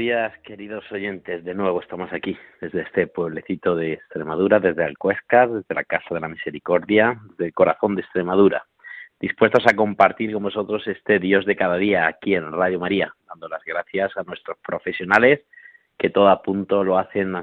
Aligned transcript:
Días, 0.00 0.32
queridos 0.38 0.90
oyentes. 0.92 1.44
De 1.44 1.52
nuevo 1.52 1.78
estamos 1.78 2.10
aquí, 2.10 2.34
desde 2.58 2.80
este 2.80 3.06
pueblecito 3.06 3.76
de 3.76 3.92
Extremadura, 3.92 4.58
desde 4.58 4.82
Alcuesca, 4.82 5.46
desde 5.46 5.74
la 5.74 5.84
Casa 5.84 6.14
de 6.14 6.20
la 6.20 6.28
Misericordia, 6.28 7.20
del 7.36 7.52
corazón 7.52 7.96
de 7.96 8.00
Extremadura, 8.00 8.64
dispuestos 9.20 9.62
a 9.66 9.76
compartir 9.76 10.32
con 10.32 10.44
vosotros 10.44 10.86
este 10.86 11.18
Dios 11.18 11.44
de 11.44 11.54
cada 11.54 11.76
día 11.76 12.06
aquí 12.06 12.34
en 12.34 12.50
Radio 12.50 12.80
María, 12.80 13.14
dando 13.28 13.46
las 13.46 13.62
gracias 13.62 14.16
a 14.16 14.22
nuestros 14.22 14.56
profesionales 14.66 15.42
que 15.98 16.08
todo 16.08 16.30
a 16.30 16.40
punto 16.40 16.82
lo 16.82 16.96
hacen, 16.96 17.36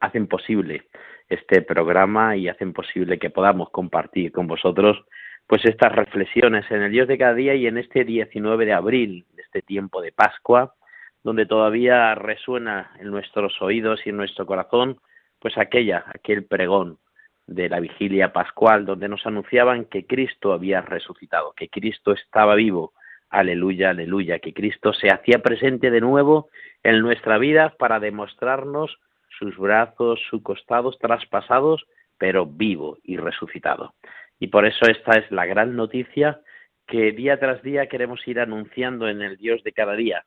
hacen 0.00 0.26
posible 0.26 0.88
este 1.28 1.62
programa 1.62 2.36
y 2.36 2.48
hacen 2.48 2.72
posible 2.72 3.20
que 3.20 3.30
podamos 3.30 3.70
compartir 3.70 4.32
con 4.32 4.48
vosotros 4.48 5.00
pues 5.46 5.64
estas 5.64 5.92
reflexiones 5.92 6.68
en 6.72 6.82
el 6.82 6.90
Dios 6.90 7.06
de 7.06 7.18
cada 7.18 7.34
día 7.34 7.54
y 7.54 7.68
en 7.68 7.78
este 7.78 8.04
19 8.04 8.66
de 8.66 8.72
abril, 8.72 9.26
este 9.36 9.62
tiempo 9.62 10.02
de 10.02 10.10
Pascua, 10.10 10.74
donde 11.22 11.46
todavía 11.46 12.14
resuena 12.14 12.92
en 12.98 13.10
nuestros 13.10 13.60
oídos 13.60 14.00
y 14.04 14.10
en 14.10 14.16
nuestro 14.16 14.46
corazón, 14.46 14.98
pues 15.38 15.56
aquella, 15.58 16.04
aquel 16.06 16.44
pregón 16.44 16.98
de 17.46 17.68
la 17.68 17.80
vigilia 17.80 18.32
pascual, 18.32 18.86
donde 18.86 19.08
nos 19.08 19.26
anunciaban 19.26 19.84
que 19.86 20.06
Cristo 20.06 20.52
había 20.52 20.80
resucitado, 20.82 21.52
que 21.56 21.68
Cristo 21.68 22.12
estaba 22.12 22.54
vivo, 22.54 22.92
aleluya, 23.28 23.90
aleluya, 23.90 24.38
que 24.38 24.54
Cristo 24.54 24.92
se 24.92 25.10
hacía 25.10 25.40
presente 25.40 25.90
de 25.90 26.00
nuevo 26.00 26.48
en 26.82 27.00
nuestra 27.00 27.38
vida 27.38 27.74
para 27.78 28.00
demostrarnos 28.00 28.98
sus 29.38 29.56
brazos, 29.56 30.20
sus 30.28 30.42
costados 30.42 30.98
traspasados, 30.98 31.84
pero 32.18 32.46
vivo 32.46 32.98
y 33.02 33.16
resucitado. 33.16 33.94
Y 34.38 34.48
por 34.48 34.66
eso 34.66 34.86
esta 34.86 35.18
es 35.18 35.30
la 35.30 35.46
gran 35.46 35.76
noticia 35.76 36.40
que 36.86 37.12
día 37.12 37.38
tras 37.38 37.62
día 37.62 37.86
queremos 37.86 38.26
ir 38.26 38.40
anunciando 38.40 39.08
en 39.08 39.22
el 39.22 39.36
Dios 39.36 39.62
de 39.62 39.72
cada 39.72 39.94
día, 39.94 40.24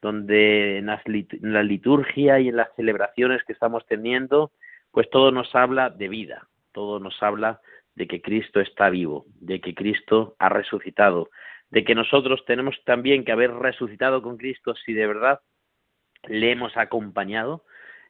donde 0.00 0.78
en, 0.78 0.86
la 1.52 1.62
liturgia 1.62 2.40
y 2.40 2.48
en 2.48 2.56
las 2.56 2.74
celebraciones 2.76 3.42
que 3.44 3.52
estamos 3.52 3.86
teniendo, 3.86 4.52
pues 4.90 5.08
todo 5.10 5.30
nos 5.30 5.54
habla 5.54 5.90
de 5.90 6.08
vida, 6.08 6.48
todo 6.72 7.00
nos 7.00 7.22
habla 7.22 7.60
de 7.94 8.06
que 8.06 8.20
Cristo 8.20 8.60
está 8.60 8.90
vivo, 8.90 9.26
de 9.40 9.60
que 9.60 9.74
Cristo 9.74 10.36
ha 10.38 10.48
resucitado, 10.48 11.30
de 11.70 11.84
que 11.84 11.94
nosotros 11.94 12.44
tenemos 12.46 12.76
también 12.84 13.24
que 13.24 13.32
haber 13.32 13.52
resucitado 13.52 14.22
con 14.22 14.36
Cristo 14.36 14.74
si 14.74 14.92
de 14.92 15.06
verdad 15.06 15.40
le 16.28 16.52
hemos 16.52 16.76
acompañado 16.76 17.64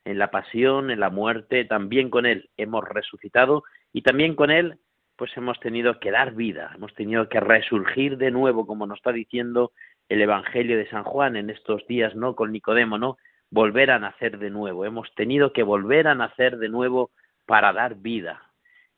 en 0.04 0.18
la 0.18 0.30
pasión, 0.30 0.90
en 0.90 1.00
la 1.00 1.10
muerte, 1.10 1.64
también 1.64 2.10
con 2.10 2.26
Él 2.26 2.50
hemos 2.56 2.84
resucitado 2.84 3.64
y 3.92 4.02
también 4.02 4.34
con 4.34 4.50
Él 4.50 4.78
pues 5.16 5.34
hemos 5.36 5.58
tenido 5.60 5.98
que 5.98 6.10
dar 6.10 6.34
vida, 6.34 6.72
hemos 6.74 6.94
tenido 6.94 7.28
que 7.28 7.40
resurgir 7.40 8.18
de 8.18 8.30
nuevo, 8.30 8.66
como 8.66 8.86
nos 8.86 8.98
está 8.98 9.12
diciendo 9.12 9.72
el 10.08 10.20
Evangelio 10.20 10.76
de 10.76 10.88
San 10.88 11.04
Juan 11.04 11.36
en 11.36 11.50
estos 11.50 11.86
días, 11.86 12.14
¿no? 12.14 12.34
Con 12.34 12.52
Nicodemo, 12.52 12.98
¿no? 12.98 13.16
Volver 13.50 13.90
a 13.90 13.98
nacer 13.98 14.38
de 14.38 14.50
nuevo. 14.50 14.84
Hemos 14.84 15.12
tenido 15.14 15.52
que 15.52 15.62
volver 15.62 16.08
a 16.08 16.14
nacer 16.14 16.58
de 16.58 16.68
nuevo 16.68 17.10
para 17.46 17.72
dar 17.72 17.96
vida. 17.96 18.42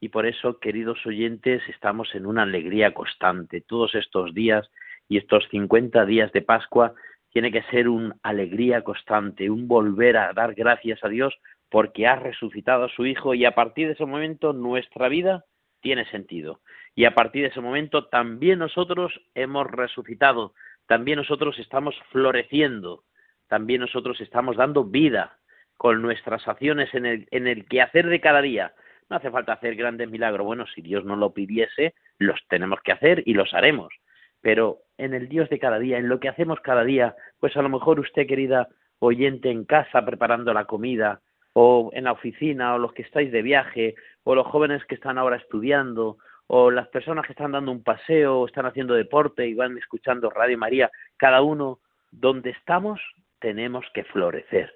Y 0.01 0.11
por 0.11 0.27
eso, 0.27 0.59
queridos 0.59 1.05
oyentes, 1.07 1.63
estamos 1.69 2.15
en 2.15 2.27
una 2.27 2.43
alegría 2.43 2.95
constante. 2.95 3.61
Todos 3.61 3.95
estos 3.95 4.33
días 4.35 4.71
y 5.09 5.19
estos 5.19 5.47
50 5.51 6.05
días 6.07 6.33
de 6.33 6.43
Pascua 6.43 6.95
tiene 7.31 7.51
que 7.51 7.63
ser 7.65 7.89
una 7.89 8.17
alegría 8.23 8.83
constante, 8.83 9.51
un 9.51 9.69
volver 9.69 10.17
a 10.17 10.33
dar 10.33 10.55
gracias 10.55 11.03
a 11.03 11.09
Dios 11.09 11.35
porque 11.71 12.07
ha 12.07 12.17
resucitado 12.17 12.85
a 12.85 12.89
su 12.89 13.07
Hijo 13.07 13.35
y 13.35 13.45
a 13.45 13.55
partir 13.55 13.89
de 13.89 13.93
ese 13.95 14.07
momento 14.07 14.53
nuestra 14.53 15.09
vida 15.09 15.45
tiene 15.81 16.09
sentido. 16.11 16.61
Y 16.95 17.05
a 17.05 17.15
partir 17.15 17.43
de 17.43 17.49
ese 17.49 17.61
momento 17.61 18.07
también 18.07 18.59
nosotros 18.59 19.21
hemos 19.35 19.67
resucitado, 19.71 20.55
también 20.89 21.19
nosotros 21.19 21.59
estamos 21.59 21.95
floreciendo, 22.11 23.05
también 23.47 23.83
nosotros 23.83 24.21
estamos 24.23 24.57
dando 24.57 24.85
vida 24.85 25.39
con 25.77 26.01
nuestras 26.01 26.49
acciones 26.49 26.93
en 26.95 27.05
el, 27.05 27.29
en 27.31 27.47
el 27.47 27.67
quehacer 27.67 28.09
de 28.09 28.21
cada 28.21 28.41
día. 28.41 28.73
No 29.11 29.17
hace 29.17 29.31
falta 29.31 29.53
hacer 29.53 29.77
grandes 29.77 30.11
milagros. 30.11 30.47
Bueno, 30.47 30.65
si 30.75 30.81
Dios 30.81 31.05
no 31.05 31.15
lo 31.15 31.35
pidiese, 31.35 31.95
los 32.19 32.41
tenemos 32.49 32.81
que 32.81 32.93
hacer 32.93 33.23
y 33.27 33.35
los 33.35 33.53
haremos. 33.53 33.93
Pero 34.41 34.79
en 34.97 35.13
el 35.13 35.29
Dios 35.29 35.51
de 35.51 35.59
cada 35.59 35.79
día, 35.79 35.99
en 35.99 36.09
lo 36.09 36.21
que 36.21 36.31
hacemos 36.31 36.59
cada 36.61 36.85
día, 36.85 37.15
pues 37.39 37.55
a 37.57 37.63
lo 37.63 37.69
mejor 37.69 38.01
usted, 38.01 38.27
querida 38.27 38.69
oyente, 38.99 39.51
en 39.51 39.65
casa 39.65 40.05
preparando 40.07 40.55
la 40.55 40.65
comida, 40.65 41.21
o 41.53 41.91
en 41.93 42.05
la 42.05 42.13
oficina, 42.13 42.75
o 42.75 42.79
los 42.79 42.95
que 42.95 43.03
estáis 43.03 43.31
de 43.31 43.43
viaje, 43.43 43.95
o 44.25 44.35
los 44.35 44.47
jóvenes 44.47 44.85
que 44.87 44.95
están 44.95 45.19
ahora 45.19 45.37
estudiando, 45.37 46.17
o 46.49 46.71
las 46.71 46.89
personas 46.89 47.27
que 47.27 47.33
están 47.33 47.53
dando 47.53 47.71
un 47.71 47.83
paseo 47.83 48.41
o 48.41 48.47
están 48.47 48.67
haciendo 48.67 48.95
deporte 48.95 49.47
y 49.47 49.55
van 49.55 49.77
escuchando 49.79 50.31
Radio 50.31 50.59
María, 50.59 50.91
cada 51.17 51.43
uno 51.43 51.79
donde 52.11 52.51
estamos 52.51 53.01
tenemos 53.39 53.85
que 53.95 54.05
florecer, 54.05 54.75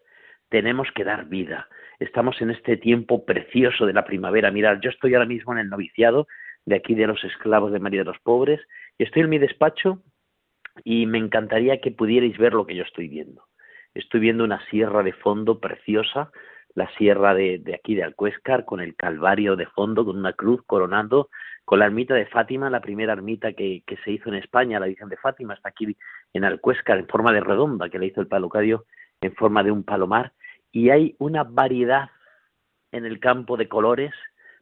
tenemos 0.49 0.89
que 0.95 1.03
dar 1.03 1.25
vida. 1.27 1.69
Estamos 1.99 2.41
en 2.43 2.51
este 2.51 2.77
tiempo 2.77 3.25
precioso 3.25 3.87
de 3.87 3.95
la 3.95 4.05
primavera. 4.05 4.51
Mirad, 4.51 4.81
yo 4.81 4.91
estoy 4.91 5.15
ahora 5.15 5.27
mismo 5.27 5.53
en 5.53 5.61
el 5.61 5.71
noviciado 5.71 6.29
de 6.67 6.77
aquí 6.77 6.95
de 6.95 7.07
los 7.07 7.25
esclavos 7.25 7.73
de 7.73 7.81
María 7.81 8.01
de 8.01 8.07
los 8.07 8.21
Pobres 8.21 8.61
y 8.99 9.05
estoy 9.05 9.23
en 9.23 9.31
mi 9.31 9.39
despacho 9.39 10.03
y 10.85 11.07
me 11.07 11.19
encantaría 11.19 11.81
que 11.81 11.91
pudierais 11.91 12.37
ver 12.37 12.53
lo 12.53 12.67
que 12.67 12.77
yo 12.77 12.83
estoy 12.83 13.09
viendo. 13.09 13.45
Estoy 13.95 14.21
viendo 14.21 14.45
una 14.45 14.65
sierra 14.67 15.03
de 15.03 15.13
fondo 15.13 15.59
preciosa, 15.59 16.31
la 16.75 16.89
sierra 16.97 17.35
de, 17.35 17.63
aquí 17.75 17.95
de 17.95 18.03
Alcuéscar, 18.03 18.65
con 18.65 18.81
el 18.81 18.97
Calvario 18.97 19.57
de 19.57 19.67
fondo, 19.67 20.05
con 20.05 20.19
una 20.19 20.33
cruz 20.33 20.63
coronando 20.67 21.29
con 21.65 21.79
la 21.79 21.87
ermita 21.87 22.15
de 22.15 22.27
Fátima, 22.27 22.71
la 22.71 22.81
primera 22.81 23.13
ermita 23.13 23.53
que, 23.53 23.85
se 24.05 24.11
hizo 24.11 24.29
en 24.29 24.35
España, 24.35 24.81
la 24.81 24.87
Virgen 24.87 25.09
de 25.09 25.17
Fátima, 25.17 25.55
está 25.55 25.69
aquí 25.69 25.97
en 26.33 26.45
Alcuéscar, 26.45 26.99
en 26.99 27.07
forma 27.07 27.33
de 27.33 27.41
redonda, 27.41 27.89
que 27.89 27.99
le 27.99 28.07
hizo 28.07 28.21
el 28.21 28.27
palocadio 28.27 28.85
en 29.21 29.35
forma 29.35 29.63
de 29.63 29.71
un 29.71 29.85
palomar, 29.85 30.33
y 30.73 30.91
hay 30.91 31.15
una 31.19 31.45
variedad 31.45 32.11
en 32.91 33.07
el 33.07 33.21
campo 33.21 33.57
de 33.57 33.69
colores 33.69 34.13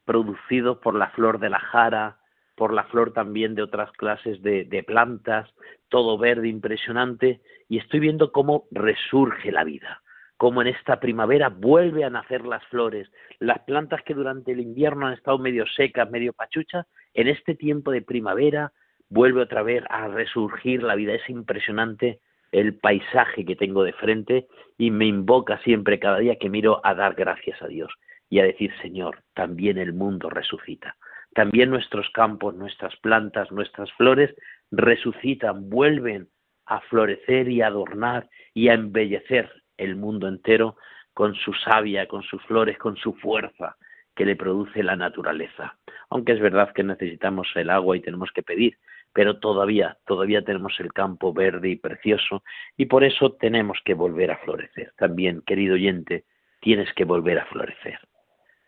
producidos 0.05 0.79
por 0.79 0.95
la 0.95 1.09
flor 1.11 1.39
de 1.39 1.49
la 1.49 1.59
jara, 1.59 2.19
por 2.55 2.75
la 2.75 2.85
flor 2.85 3.15
también 3.15 3.55
de 3.55 3.63
otras 3.63 3.91
clases 3.93 4.43
de 4.43 4.85
plantas, 4.87 5.49
todo 5.89 6.19
verde 6.19 6.49
impresionante, 6.49 7.41
y 7.69 7.79
estoy 7.79 8.01
viendo 8.01 8.31
cómo 8.31 8.65
resurge 8.71 9.51
la 9.51 9.65
vida 9.65 10.03
como 10.41 10.63
en 10.63 10.69
esta 10.69 11.01
primavera 11.01 11.51
vuelve 11.51 12.03
a 12.03 12.09
nacer 12.09 12.47
las 12.47 12.65
flores, 12.69 13.13
las 13.41 13.59
plantas 13.65 14.03
que 14.05 14.15
durante 14.15 14.53
el 14.53 14.61
invierno 14.61 15.07
han 15.07 15.13
estado 15.13 15.39
medio 15.39 15.67
secas, 15.67 16.11
medio 16.11 16.33
pachuchas, 16.33 16.87
en 17.13 17.29
este 17.29 17.55
tiempo 17.55 17.91
de 17.91 18.01
primavera 18.01 18.73
vuelve 19.11 19.43
otra 19.43 19.63
vez 19.63 19.85
a 19.91 20.09
resurgir 20.09 20.83
la 20.83 20.95
vida. 20.95 21.13
Es 21.13 21.29
impresionante 21.29 22.21
el 22.53 22.75
paisaje 22.75 23.45
que 23.45 23.55
tengo 23.55 23.85
de 23.85 23.93
frente 23.93 24.47
y 24.79 24.91
me 24.91 25.05
invoca 25.05 25.59
siempre 25.59 25.99
cada 25.99 26.21
día 26.21 26.37
que 26.37 26.49
miro 26.49 26.81
a 26.85 26.95
dar 26.95 27.13
gracias 27.17 27.61
a 27.61 27.67
Dios 27.67 27.93
y 28.31 28.41
a 28.41 28.45
decir, 28.45 28.73
Señor, 28.81 29.19
también 29.35 29.77
el 29.77 29.93
mundo 29.93 30.31
resucita. 30.31 30.97
También 31.35 31.69
nuestros 31.69 32.09
campos, 32.15 32.55
nuestras 32.55 32.97
plantas, 33.03 33.53
nuestras 33.53 33.93
flores 33.93 34.35
resucitan, 34.71 35.69
vuelven 35.69 36.29
a 36.65 36.81
florecer 36.81 37.51
y 37.51 37.61
a 37.61 37.67
adornar 37.67 38.31
y 38.55 38.69
a 38.69 38.73
embellecer 38.73 39.51
el 39.81 39.97
mundo 39.97 40.29
entero 40.29 40.77
con 41.15 41.35
su 41.35 41.53
savia, 41.53 42.07
con 42.07 42.23
sus 42.23 42.43
flores, 42.45 42.79
con 42.79 42.97
su 42.97 43.15
fuerza 43.15 43.77
que 44.15 44.25
le 44.25 44.37
produce 44.37 44.83
la 44.83 44.97
naturaleza. 44.97 45.79
Aunque 46.11 46.33
es 46.33 46.41
verdad 46.41 46.73
que 46.73 46.85
necesitamos 46.85 47.49
el 47.55 47.71
agua 47.71 47.97
y 47.97 48.01
tenemos 48.01 48.31
que 48.33 48.43
pedir, 48.43 48.77
pero 49.13 49.39
todavía, 49.39 49.97
todavía 50.07 50.43
tenemos 50.43 50.79
el 50.79 50.93
campo 50.93 51.33
verde 51.33 51.71
y 51.71 51.77
precioso 51.77 52.43
y 52.77 52.87
por 52.87 53.03
eso 53.05 53.33
tenemos 53.33 53.79
que 53.85 53.95
volver 53.95 54.31
a 54.31 54.39
florecer. 54.39 54.93
También, 54.97 55.43
querido 55.47 55.75
oyente, 55.75 56.25
tienes 56.61 56.93
que 56.95 57.05
volver 57.05 57.39
a 57.39 57.47
florecer. 57.47 57.99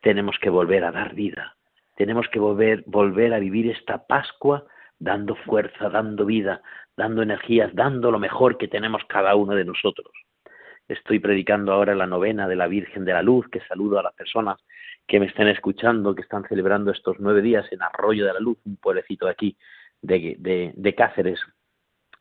Tenemos 0.01 0.39
que 0.39 0.51
volver 0.51 0.85
a 0.85 0.93
dar 0.93 1.15
vida. 1.15 1.57
Tenemos 1.97 2.27
que 2.29 2.39
volver, 2.39 2.83
volver 2.87 3.35
a 3.35 3.39
vivir 3.39 3.71
esta 3.71 4.07
Pascua 4.07 4.65
dando 4.99 5.35
fuerza, 5.35 5.89
dando 5.91 6.25
vida, 6.25 6.63
dando 6.97 7.23
energías, 7.23 7.75
dando 7.75 8.11
lo 8.11 8.19
mejor 8.19 8.57
que 8.57 8.69
tenemos 8.69 9.03
cada 9.09 9.35
uno 9.35 9.55
de 9.55 9.65
nosotros. 9.65 10.13
Estoy 10.89 11.21
predicando 11.21 11.73
ahora 11.73 11.95
la 11.95 12.07
novena 12.07 12.49
de 12.49 12.57
la 12.57 12.67
Virgen 12.67 13.05
de 13.05 13.13
la 13.13 13.23
Luz, 13.23 13.49
que 13.49 13.61
saludo 13.61 13.99
a 13.99 14.03
las 14.03 14.15
personas 14.15 14.59
que 15.07 15.21
me 15.21 15.27
estén 15.27 15.49
escuchando, 15.49 16.15
que 16.15 16.23
están 16.23 16.45
celebrando 16.49 16.91
estos 16.91 17.17
nueve 17.19 17.43
días 17.43 17.67
en 17.73 17.83
Arroyo 17.83 18.27
de 18.27 18.35
la 18.35 18.41
Luz, 18.41 18.59
un 18.65 18.77
pueblecito 18.77 19.29
aquí 19.29 19.57
de, 20.01 20.37
de, 20.75 20.95
Cáceres. 20.95 21.41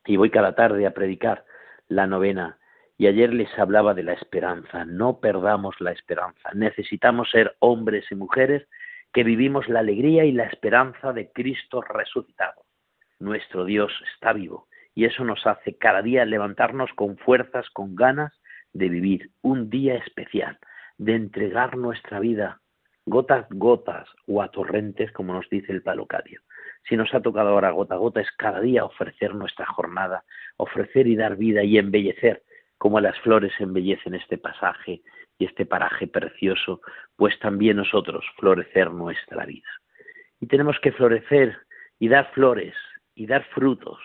y 0.06 0.16
voy 0.16 0.30
cada 0.30 0.56
tarde 0.56 0.86
a 0.86 0.94
predicar 0.94 1.46
la 1.88 2.08
novena 2.08 2.58
y 2.98 3.08
ayer 3.08 3.34
les 3.34 3.50
hablaba 3.58 3.94
de 3.94 4.04
la 4.04 4.14
esperanza. 4.14 4.86
No 4.86 5.20
perdamos 5.20 5.76
la 5.82 5.92
esperanza. 5.92 6.52
Necesitamos 6.54 7.32
ser 7.32 7.56
hombres 7.60 8.06
y 8.12 8.16
mujeres 8.16 8.68
que 9.12 9.24
vivimos 9.24 9.68
la 9.68 9.80
alegría 9.80 10.24
y 10.24 10.32
la 10.32 10.46
esperanza 10.46 11.12
de 11.12 11.32
Cristo 11.32 11.82
resucitado. 11.82 12.64
Nuestro 13.20 13.66
Dios 13.66 13.92
está 14.14 14.34
vivo 14.34 14.68
y 14.94 15.06
eso 15.06 15.24
nos 15.24 15.46
hace 15.48 15.78
cada 15.78 16.02
día 16.02 16.26
levantarnos 16.26 16.92
con 16.94 17.18
fuerzas, 17.18 17.70
con 17.72 17.96
ganas 17.96 18.41
de 18.74 18.90
vivir 18.90 19.32
un 19.42 19.70
día 19.70 19.96
especial, 19.96 20.58
de 20.98 21.16
entregar 21.16 21.78
nuestra 21.78 22.20
vida 22.20 22.62
gotas, 23.06 23.48
gotas 23.50 24.08
o 24.28 24.42
a 24.42 24.50
torrentes, 24.50 25.12
como 25.12 25.34
nos 25.34 25.50
dice 25.50 25.72
el 25.72 25.82
palocadio. 25.82 26.42
Si 26.88 26.96
nos 26.96 27.14
ha 27.14 27.22
tocado 27.22 27.50
ahora 27.50 27.72
gota 27.72 27.96
a 27.96 27.98
gota, 27.98 28.22
es 28.22 28.32
cada 28.38 28.62
día 28.62 28.86
ofrecer 28.86 29.36
nuestra 29.36 29.66
jornada, 29.66 30.24
ofrecer 30.58 31.08
y 31.08 31.16
dar 31.16 31.36
vida 31.36 31.64
y 31.64 31.78
embellecer, 31.78 32.44
como 32.78 33.00
las 33.00 33.18
flores 33.20 33.54
embellecen 33.60 34.16
este 34.16 34.38
pasaje 34.38 35.02
y 35.38 35.46
este 35.46 35.66
paraje 35.66 36.08
precioso, 36.08 36.82
pues 37.16 37.38
también 37.40 37.78
nosotros 37.78 38.26
florecer 38.38 38.92
nuestra 38.92 39.46
vida. 39.46 39.70
Y 40.40 40.48
tenemos 40.48 40.80
que 40.80 40.92
florecer 40.92 41.58
y 42.00 42.08
dar 42.08 42.32
flores 42.32 42.76
y 43.14 43.28
dar 43.28 43.44
frutos, 43.54 44.00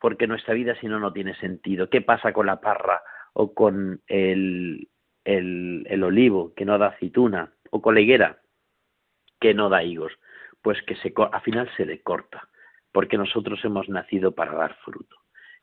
porque 0.00 0.26
nuestra 0.26 0.54
vida 0.54 0.74
si 0.80 0.86
no 0.86 0.98
no 0.98 1.12
tiene 1.12 1.34
sentido. 1.36 1.90
¿Qué 1.90 2.00
pasa 2.00 2.32
con 2.32 2.46
la 2.46 2.60
parra 2.60 3.02
o 3.32 3.54
con 3.54 4.02
el, 4.06 4.88
el, 5.24 5.86
el 5.88 6.02
olivo 6.04 6.54
que 6.54 6.64
no 6.64 6.78
da 6.78 6.88
aceituna 6.88 7.52
o 7.70 7.80
con 7.82 7.94
la 7.94 8.00
higuera 8.00 8.40
que 9.40 9.54
no 9.54 9.68
da 9.68 9.82
higos? 9.82 10.12
pues 10.62 10.80
que 10.82 10.96
se, 10.96 11.12
al 11.16 11.40
final 11.42 11.68
se 11.76 11.84
le 11.84 12.00
corta, 12.02 12.48
porque 12.92 13.18
nosotros 13.18 13.60
hemos 13.64 13.88
nacido 13.88 14.32
para 14.32 14.54
dar 14.54 14.76
fruto. 14.84 15.16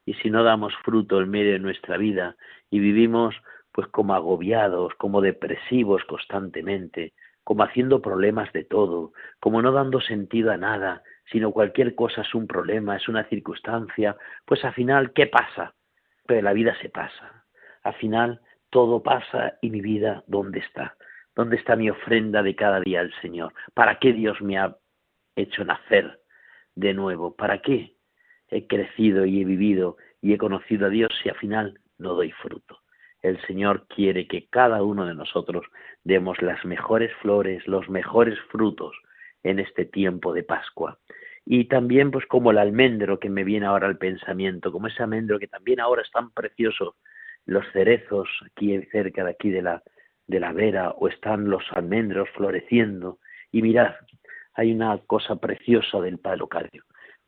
Y 0.06 0.13
si 0.16 0.30
no 0.30 0.44
damos 0.44 0.74
fruto 0.83 1.19
en 1.19 1.30
medio 1.30 1.54
de 1.54 1.60
nuestra 1.60 1.98
vida 1.98 2.36
y 2.69 2.80
vivimos 2.80 3.36
pues 3.71 3.88
como 3.88 4.13
agobiados, 4.13 4.94
como 4.95 5.21
depresivos 5.21 6.04
constantemente, 6.06 7.13
como 7.44 7.63
haciendo 7.63 8.01
problemas 8.01 8.51
de 8.51 8.63
todo, 8.63 9.13
como 9.39 9.62
no 9.62 9.71
dando 9.71 10.01
sentido 10.01 10.51
a 10.51 10.57
nada, 10.57 11.04
sino 11.31 11.51
cualquier 11.51 11.95
cosa 11.95 12.21
es 12.21 12.33
un 12.33 12.48
problema, 12.48 12.98
es 12.98 13.07
una 13.07 13.24
circunstancia, 13.25 14.18
pues 14.45 14.66
al 14.66 14.74
final, 14.74 15.13
¿qué 15.13 15.27
pasa? 15.27 15.75
Pero 16.25 16.42
la 16.42 16.54
vida 16.54 16.75
se 16.81 16.89
pasa. 16.89 17.38
Al 17.84 17.94
final, 17.96 18.42
todo 18.70 19.02
pasa 19.02 19.58
y 19.62 19.70
mi 19.70 19.81
vida, 19.81 20.24
¿dónde 20.28 20.60
está? 20.60 20.96
¿Dónde 21.36 21.56
está 21.56 21.76
mi 21.76 21.90
ofrenda 21.90 22.44
de 22.44 22.56
cada 22.56 22.81
día 22.81 23.00
al 23.02 23.14
Señor? 23.22 23.54
¿Para 23.74 24.00
qué 24.00 24.14
Dios 24.14 24.42
me 24.42 24.58
ha 24.58 24.76
hecho 25.36 25.64
nacer 25.64 26.20
de 26.76 26.94
nuevo. 26.94 27.36
¿Para 27.36 27.62
qué 27.62 27.96
he 28.48 28.68
crecido 28.68 29.26
y 29.26 29.42
he 29.42 29.46
vivido 29.46 29.98
y 30.22 30.34
he 30.34 30.38
conocido 30.38 30.88
a 30.88 30.90
Dios 30.90 31.12
si 31.22 31.30
al 31.30 31.36
final 31.36 31.80
no 31.98 32.14
doy 32.14 32.31
fruto? 32.31 32.80
El 33.22 33.40
Señor 33.48 33.86
quiere 33.88 34.28
que 34.28 34.48
cada 34.48 34.81
uno 34.81 35.06
de 35.06 35.14
nosotros 35.14 35.66
demos 36.04 36.42
las 36.42 36.64
mejores 36.64 37.12
flores, 37.22 37.68
los 37.68 37.90
mejores 37.90 38.40
frutos 38.50 38.96
en 39.44 39.60
este 39.60 39.86
tiempo 39.86 40.34
de 40.34 40.44
Pascua. 40.44 41.00
Y 41.46 41.66
también 41.66 42.12
pues 42.12 42.26
como 42.28 42.52
el 42.52 42.58
almendro 42.58 43.20
que 43.20 43.30
me 43.30 43.44
viene 43.44 43.66
ahora 43.66 43.88
al 43.88 43.98
pensamiento, 43.98 44.72
como 44.72 44.88
ese 44.88 45.04
almendro 45.04 45.40
que 45.40 45.48
también 45.48 45.80
ahora 45.80 46.02
es 46.02 46.12
tan 46.12 46.31
precioso, 46.31 46.96
los 47.45 47.65
cerezos 47.71 48.27
aquí 48.45 48.80
cerca 48.91 49.24
de 49.24 49.31
aquí 49.31 49.50
de 49.50 49.62
la, 49.62 49.83
de 50.27 50.39
la 50.39 50.53
vera, 50.53 50.91
o 50.91 51.07
están 51.07 51.50
los 51.50 51.63
almendros 51.71 52.30
floreciendo, 52.36 53.19
y 53.51 53.62
mirad, 53.62 53.95
hay 54.53 54.71
una 54.71 54.97
cosa 55.07 55.38
preciosa 55.38 56.00
del 56.01 56.19
Padre 56.19 56.38
Locadio, 56.38 56.83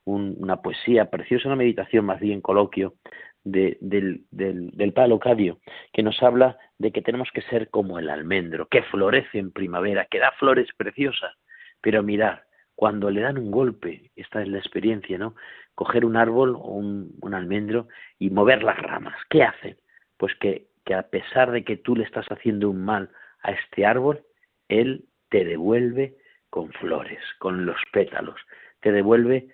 una 0.06 0.62
poesía 0.62 1.10
preciosa, 1.10 1.48
una 1.48 1.56
meditación 1.56 2.06
más 2.06 2.20
bien 2.20 2.42
coloquio 2.42 2.96
del, 3.44 3.78
del, 3.80 4.26
del 4.30 4.94
Padre 4.94 5.10
Locadio, 5.10 5.60
que 5.94 6.04
nos 6.04 6.22
habla 6.22 6.58
de 6.78 6.92
que 6.92 7.02
tenemos 7.02 7.30
que 7.34 7.42
ser 7.44 7.70
como 7.70 8.00
el 8.00 8.10
almendro, 8.10 8.68
que 8.68 8.84
florece 8.84 9.40
en 9.40 9.52
primavera, 9.52 10.06
que 10.10 10.20
da 10.20 10.32
flores 10.38 10.68
preciosas, 10.78 11.34
pero 11.82 12.04
mirar, 12.04 12.46
cuando 12.76 13.10
le 13.10 13.22
dan 13.22 13.38
un 13.38 13.52
golpe, 13.52 14.12
esta 14.16 14.42
es 14.42 14.48
la 14.48 14.58
experiencia, 14.58 15.18
¿no? 15.18 15.36
Coger 15.76 16.04
un 16.04 16.18
árbol 16.18 16.56
o 16.56 16.72
un, 16.72 17.12
un 17.22 17.34
almendro 17.34 17.88
y 18.20 18.30
mover 18.30 18.64
las 18.64 18.78
ramas, 18.78 19.16
¿qué 19.30 19.44
hacen? 19.44 19.78
Pues 20.22 20.36
que, 20.36 20.68
que 20.86 20.94
a 20.94 21.10
pesar 21.10 21.50
de 21.50 21.64
que 21.64 21.78
tú 21.78 21.96
le 21.96 22.04
estás 22.04 22.28
haciendo 22.28 22.70
un 22.70 22.86
mal 22.86 23.10
a 23.42 23.54
este 23.54 23.88
árbol, 23.88 24.24
él 24.68 25.06
te 25.30 25.44
devuelve 25.44 26.14
con 26.52 26.72
flores, 26.74 27.18
con 27.40 27.66
los 27.66 27.82
pétalos, 27.92 28.40
te 28.82 28.92
devuelve 28.92 29.48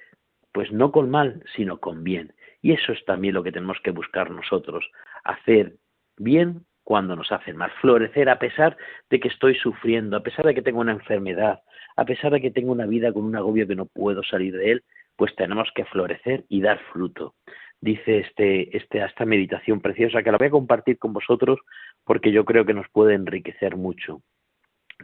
pues 0.52 0.70
no 0.74 0.92
con 0.92 1.10
mal, 1.10 1.42
sino 1.56 1.80
con 1.80 2.04
bien. 2.04 2.34
Y 2.62 2.74
eso 2.74 2.92
es 2.92 3.06
también 3.06 3.34
lo 3.34 3.44
que 3.44 3.54
tenemos 3.54 3.78
que 3.82 3.92
buscar 3.92 4.30
nosotros, 4.30 4.92
hacer 5.24 5.78
bien 6.18 6.66
cuando 6.84 7.16
nos 7.16 7.32
hacen 7.32 7.56
mal, 7.56 7.72
florecer 7.80 8.28
a 8.28 8.38
pesar 8.38 8.76
de 9.10 9.22
que 9.22 9.30
estoy 9.30 9.56
sufriendo, 9.56 10.18
a 10.18 10.24
pesar 10.24 10.46
de 10.46 10.54
que 10.54 10.62
tengo 10.62 10.82
una 10.82 10.92
enfermedad, 10.92 11.62
a 11.96 12.04
pesar 12.04 12.34
de 12.34 12.42
que 12.42 12.52
tengo 12.52 12.74
una 12.74 12.88
vida 12.88 13.14
con 13.14 13.24
un 13.24 13.38
agobio 13.38 13.68
que 13.68 13.76
no 13.78 13.86
puedo 13.86 14.22
salir 14.22 14.58
de 14.58 14.72
él, 14.72 14.84
pues 15.16 15.34
tenemos 15.38 15.70
que 15.74 15.86
florecer 15.86 16.44
y 16.50 16.60
dar 16.60 16.80
fruto. 16.92 17.36
Dice 17.80 18.20
este, 18.20 18.76
este, 18.76 19.04
esta 19.04 19.26
meditación 19.26 19.82
preciosa 19.82 20.24
que 20.24 20.32
la 20.32 20.38
voy 20.38 20.48
a 20.48 20.52
compartir 20.52 20.98
con 20.98 21.14
vosotros 21.14 21.60
porque 22.04 22.32
yo 22.32 22.44
creo 22.46 22.66
que 22.66 22.74
nos 22.74 22.90
puede 22.90 23.14
enriquecer 23.14 23.76
mucho. 23.76 24.22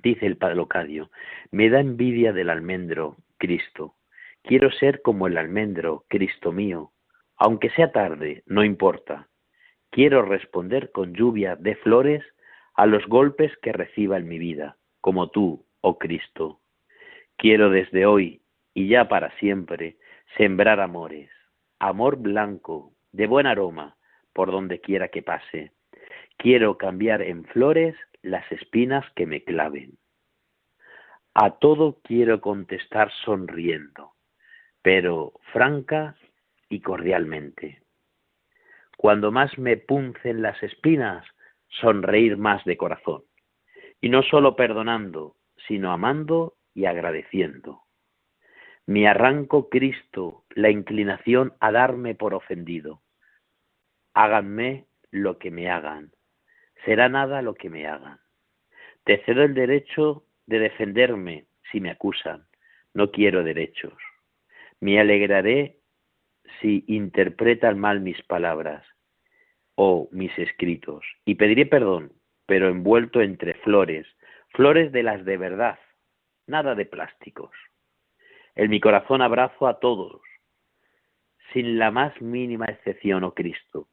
Dice 0.01 0.25
el 0.25 0.37
Padre 0.37 0.55
Locadio, 0.55 1.11
me 1.51 1.69
da 1.69 1.79
envidia 1.79 2.33
del 2.33 2.49
almendro, 2.49 3.17
Cristo. 3.37 3.95
Quiero 4.41 4.71
ser 4.71 5.01
como 5.01 5.27
el 5.27 5.37
almendro, 5.37 6.05
Cristo 6.07 6.51
mío. 6.51 6.91
Aunque 7.37 7.69
sea 7.71 7.91
tarde, 7.91 8.43
no 8.45 8.63
importa. 8.63 9.27
Quiero 9.91 10.23
responder 10.23 10.91
con 10.91 11.13
lluvia 11.13 11.55
de 11.55 11.75
flores 11.75 12.23
a 12.75 12.87
los 12.87 13.05
golpes 13.05 13.55
que 13.61 13.71
reciba 13.71 14.17
en 14.17 14.27
mi 14.27 14.39
vida, 14.39 14.77
como 15.01 15.29
tú, 15.29 15.65
oh 15.81 15.99
Cristo. 15.99 16.61
Quiero 17.37 17.69
desde 17.69 18.05
hoy 18.05 18.41
y 18.73 18.87
ya 18.87 19.07
para 19.07 19.37
siempre 19.37 19.97
sembrar 20.37 20.79
amores, 20.79 21.29
amor 21.87 22.17
blanco, 22.17 22.93
de 23.11 23.27
buen 23.27 23.45
aroma, 23.45 23.97
por 24.31 24.51
donde 24.51 24.79
quiera 24.79 25.09
que 25.09 25.21
pase. 25.21 25.71
Quiero 26.37 26.77
cambiar 26.77 27.21
en 27.21 27.43
flores 27.45 27.95
las 28.21 28.49
espinas 28.51 29.05
que 29.15 29.25
me 29.25 29.43
claven. 29.43 29.97
A 31.33 31.57
todo 31.59 31.99
quiero 32.03 32.39
contestar 32.41 33.11
sonriendo, 33.25 34.13
pero 34.81 35.33
franca 35.51 36.15
y 36.69 36.79
cordialmente. 36.79 37.81
Cuando 38.97 39.31
más 39.31 39.57
me 39.57 39.77
puncen 39.77 40.41
las 40.41 40.61
espinas, 40.63 41.25
sonreír 41.67 42.37
más 42.37 42.63
de 42.63 42.77
corazón. 42.77 43.23
Y 43.99 44.09
no 44.09 44.23
solo 44.23 44.55
perdonando, 44.55 45.35
sino 45.67 45.91
amando 45.91 46.55
y 46.73 46.85
agradeciendo. 46.85 47.83
Me 48.85 49.07
arranco, 49.07 49.69
Cristo, 49.69 50.43
la 50.49 50.69
inclinación 50.69 51.53
a 51.59 51.71
darme 51.71 52.15
por 52.15 52.33
ofendido. 52.33 53.01
Háganme 54.13 54.85
lo 55.09 55.37
que 55.37 55.51
me 55.51 55.69
hagan, 55.69 56.11
será 56.83 57.07
nada 57.07 57.41
lo 57.41 57.53
que 57.55 57.69
me 57.69 57.87
hagan. 57.87 58.19
Te 59.05 59.23
cedo 59.25 59.43
el 59.43 59.53
derecho 59.53 60.25
de 60.47 60.59
defenderme 60.59 61.45
si 61.71 61.79
me 61.79 61.91
acusan. 61.91 62.45
No 62.93 63.11
quiero 63.11 63.43
derechos. 63.43 63.93
Me 64.79 64.99
alegraré 64.99 65.79
si 66.59 66.83
interpretan 66.87 67.79
mal 67.79 68.01
mis 68.01 68.21
palabras 68.23 68.85
o 69.75 70.09
mis 70.11 70.37
escritos. 70.37 71.05
Y 71.25 71.35
pediré 71.35 71.65
perdón, 71.65 72.11
pero 72.45 72.69
envuelto 72.69 73.21
entre 73.21 73.53
flores, 73.55 74.05
flores 74.49 74.91
de 74.91 75.03
las 75.03 75.23
de 75.25 75.37
verdad, 75.37 75.79
nada 76.47 76.75
de 76.75 76.85
plásticos. 76.85 77.51
En 78.55 78.69
mi 78.69 78.79
corazón 78.79 79.21
abrazo 79.21 79.67
a 79.67 79.79
todos, 79.79 80.21
sin 81.51 81.79
la 81.79 81.91
más 81.91 82.19
mínima 82.21 82.65
excepción, 82.65 83.23
oh 83.23 83.33
Cristo, 83.33 83.87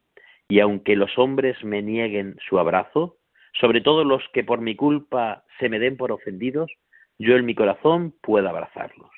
y 0.47 0.59
aunque 0.59 0.95
los 0.95 1.17
hombres 1.17 1.63
me 1.63 1.81
nieguen 1.81 2.37
su 2.47 2.59
abrazo, 2.59 3.17
sobre 3.59 3.81
todo 3.81 4.03
los 4.03 4.23
que 4.33 4.43
por 4.43 4.61
mi 4.61 4.75
culpa 4.75 5.43
se 5.59 5.69
me 5.69 5.79
den 5.79 5.97
por 5.97 6.11
ofendidos, 6.11 6.71
yo 7.17 7.35
en 7.35 7.45
mi 7.45 7.55
corazón 7.55 8.13
puedo 8.21 8.49
abrazarlos. 8.49 9.11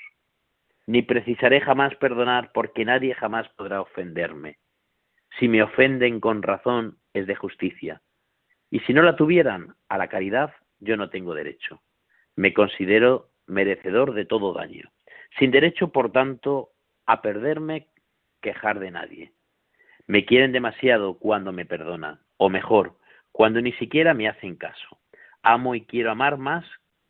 Ni 0.86 1.02
precisaré 1.02 1.62
jamás 1.62 1.96
perdonar 1.96 2.52
porque 2.54 2.86
nadie 2.86 3.14
jamás 3.14 3.48
podrá 3.50 3.82
ofenderme. 3.82 4.58
Si 5.40 5.48
me 5.48 5.64
ofenden 5.64 6.20
con 6.20 6.44
razón 6.44 6.98
es 7.14 7.28
de 7.28 7.36
justicia. 7.36 8.02
Y 8.70 8.80
si 8.82 8.94
no 8.94 9.02
la 9.02 9.16
tuvieran 9.16 9.76
a 9.88 9.98
la 9.98 10.08
caridad, 10.08 10.54
yo 10.80 10.98
no 10.98 11.10
tengo 11.10 11.34
derecho. 11.34 11.82
Me 12.36 12.54
considero 12.54 13.30
merecedor 13.48 14.14
de 14.14 14.26
todo 14.26 14.54
daño. 14.54 14.90
Sin 15.40 15.52
derecho, 15.52 15.92
por 15.92 16.12
tanto, 16.12 16.70
a 17.06 17.22
perderme, 17.22 17.88
quejar 18.42 18.80
de 18.80 18.92
nadie. 18.92 19.32
Me 20.06 20.26
quieren 20.26 20.52
demasiado 20.52 21.18
cuando 21.18 21.52
me 21.52 21.66
perdonan, 21.66 22.20
o 22.38 22.50
mejor, 22.50 22.98
cuando 23.32 23.62
ni 23.62 23.72
siquiera 23.74 24.14
me 24.14 24.28
hacen 24.28 24.56
caso. 24.56 25.00
Amo 25.42 25.76
y 25.76 25.86
quiero 25.86 26.12
amar 26.12 26.38
más 26.38 26.66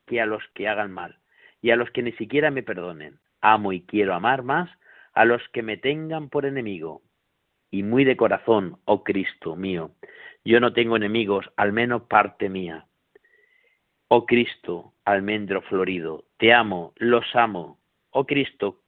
que 0.05 0.21
a 0.21 0.25
los 0.25 0.43
que 0.53 0.67
hagan 0.67 0.91
mal, 0.91 1.19
y 1.61 1.71
a 1.71 1.75
los 1.75 1.89
que 1.91 2.03
ni 2.03 2.11
siquiera 2.13 2.51
me 2.51 2.63
perdonen. 2.63 3.19
Amo 3.41 3.73
y 3.73 3.81
quiero 3.81 4.13
amar 4.13 4.43
más 4.43 4.69
a 5.13 5.25
los 5.25 5.41
que 5.49 5.63
me 5.63 5.77
tengan 5.77 6.29
por 6.29 6.45
enemigo, 6.45 7.01
y 7.73 7.83
muy 7.83 8.03
de 8.03 8.15
corazón, 8.15 8.77
oh 8.85 9.03
Cristo 9.03 9.55
mío. 9.55 9.91
Yo 10.45 10.59
no 10.59 10.73
tengo 10.73 10.95
enemigos, 10.95 11.49
al 11.57 11.73
menos 11.73 12.03
parte 12.03 12.47
mía. 12.47 12.85
Oh 14.09 14.25
Cristo, 14.27 14.93
almendro 15.05 15.61
florido, 15.63 16.25
te 16.37 16.53
amo, 16.53 16.93
los 16.97 17.25
amo. 17.35 17.79
Oh 18.15 18.27
Cristo, 18.27 18.81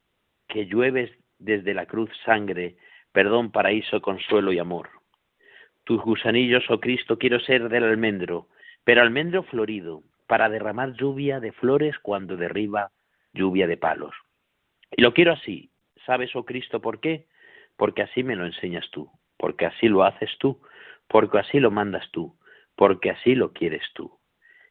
que 0.48 0.67
llueves 0.67 1.12
desde 1.39 1.74
la 1.74 1.88
cruz 1.88 2.12
sangre, 2.24 2.77
perdón, 3.12 3.51
paraíso, 3.51 4.00
consuelo 4.00 4.53
y 4.53 4.60
amor. 4.60 4.89
Tus 5.84 6.00
gusanillos, 6.03 6.63
oh 6.70 6.79
Cristo, 6.79 7.17
quiero 7.17 7.39
ser 7.39 7.67
del 7.70 7.86
almendro, 7.86 8.50
pero 8.84 9.01
almendro 9.01 9.41
florido, 9.41 10.03
para 10.27 10.48
derramar 10.48 10.94
lluvia 10.94 11.39
de 11.39 11.51
flores 11.53 11.98
cuando 12.00 12.38
derriba 12.38 12.91
lluvia 13.34 13.65
de 13.65 13.77
palos. 13.77 14.13
Y 14.91 15.01
lo 15.01 15.13
quiero 15.13 15.34
así. 15.34 15.72
¿Sabes, 16.05 16.36
oh 16.36 16.46
Cristo, 16.46 16.79
por 16.79 17.00
qué? 17.00 17.25
Porque 17.77 18.03
así 18.03 18.24
me 18.24 18.36
lo 18.36 18.46
enseñas 18.46 18.88
tú, 18.91 19.10
porque 19.38 19.65
así 19.65 19.88
lo 19.88 20.03
haces 20.03 20.29
tú, 20.38 20.62
porque 21.08 21.39
así 21.39 21.60
lo 21.60 21.72
mandas 21.72 22.10
tú, 22.12 22.38
porque 22.75 23.10
así 23.10 23.34
lo 23.34 23.53
quieres 23.53 23.84
tú. 23.96 24.20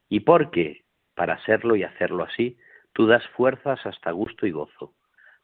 Y 0.07 0.21
porque, 0.21 0.85
para 1.13 1.33
hacerlo 1.33 1.75
y 1.75 1.83
hacerlo 1.83 2.23
así, 2.23 2.57
tú 2.95 3.07
das 3.07 3.27
fuerzas 3.35 3.85
hasta 3.85 4.11
gusto 4.11 4.47
y 4.47 4.51
gozo. 4.51 4.93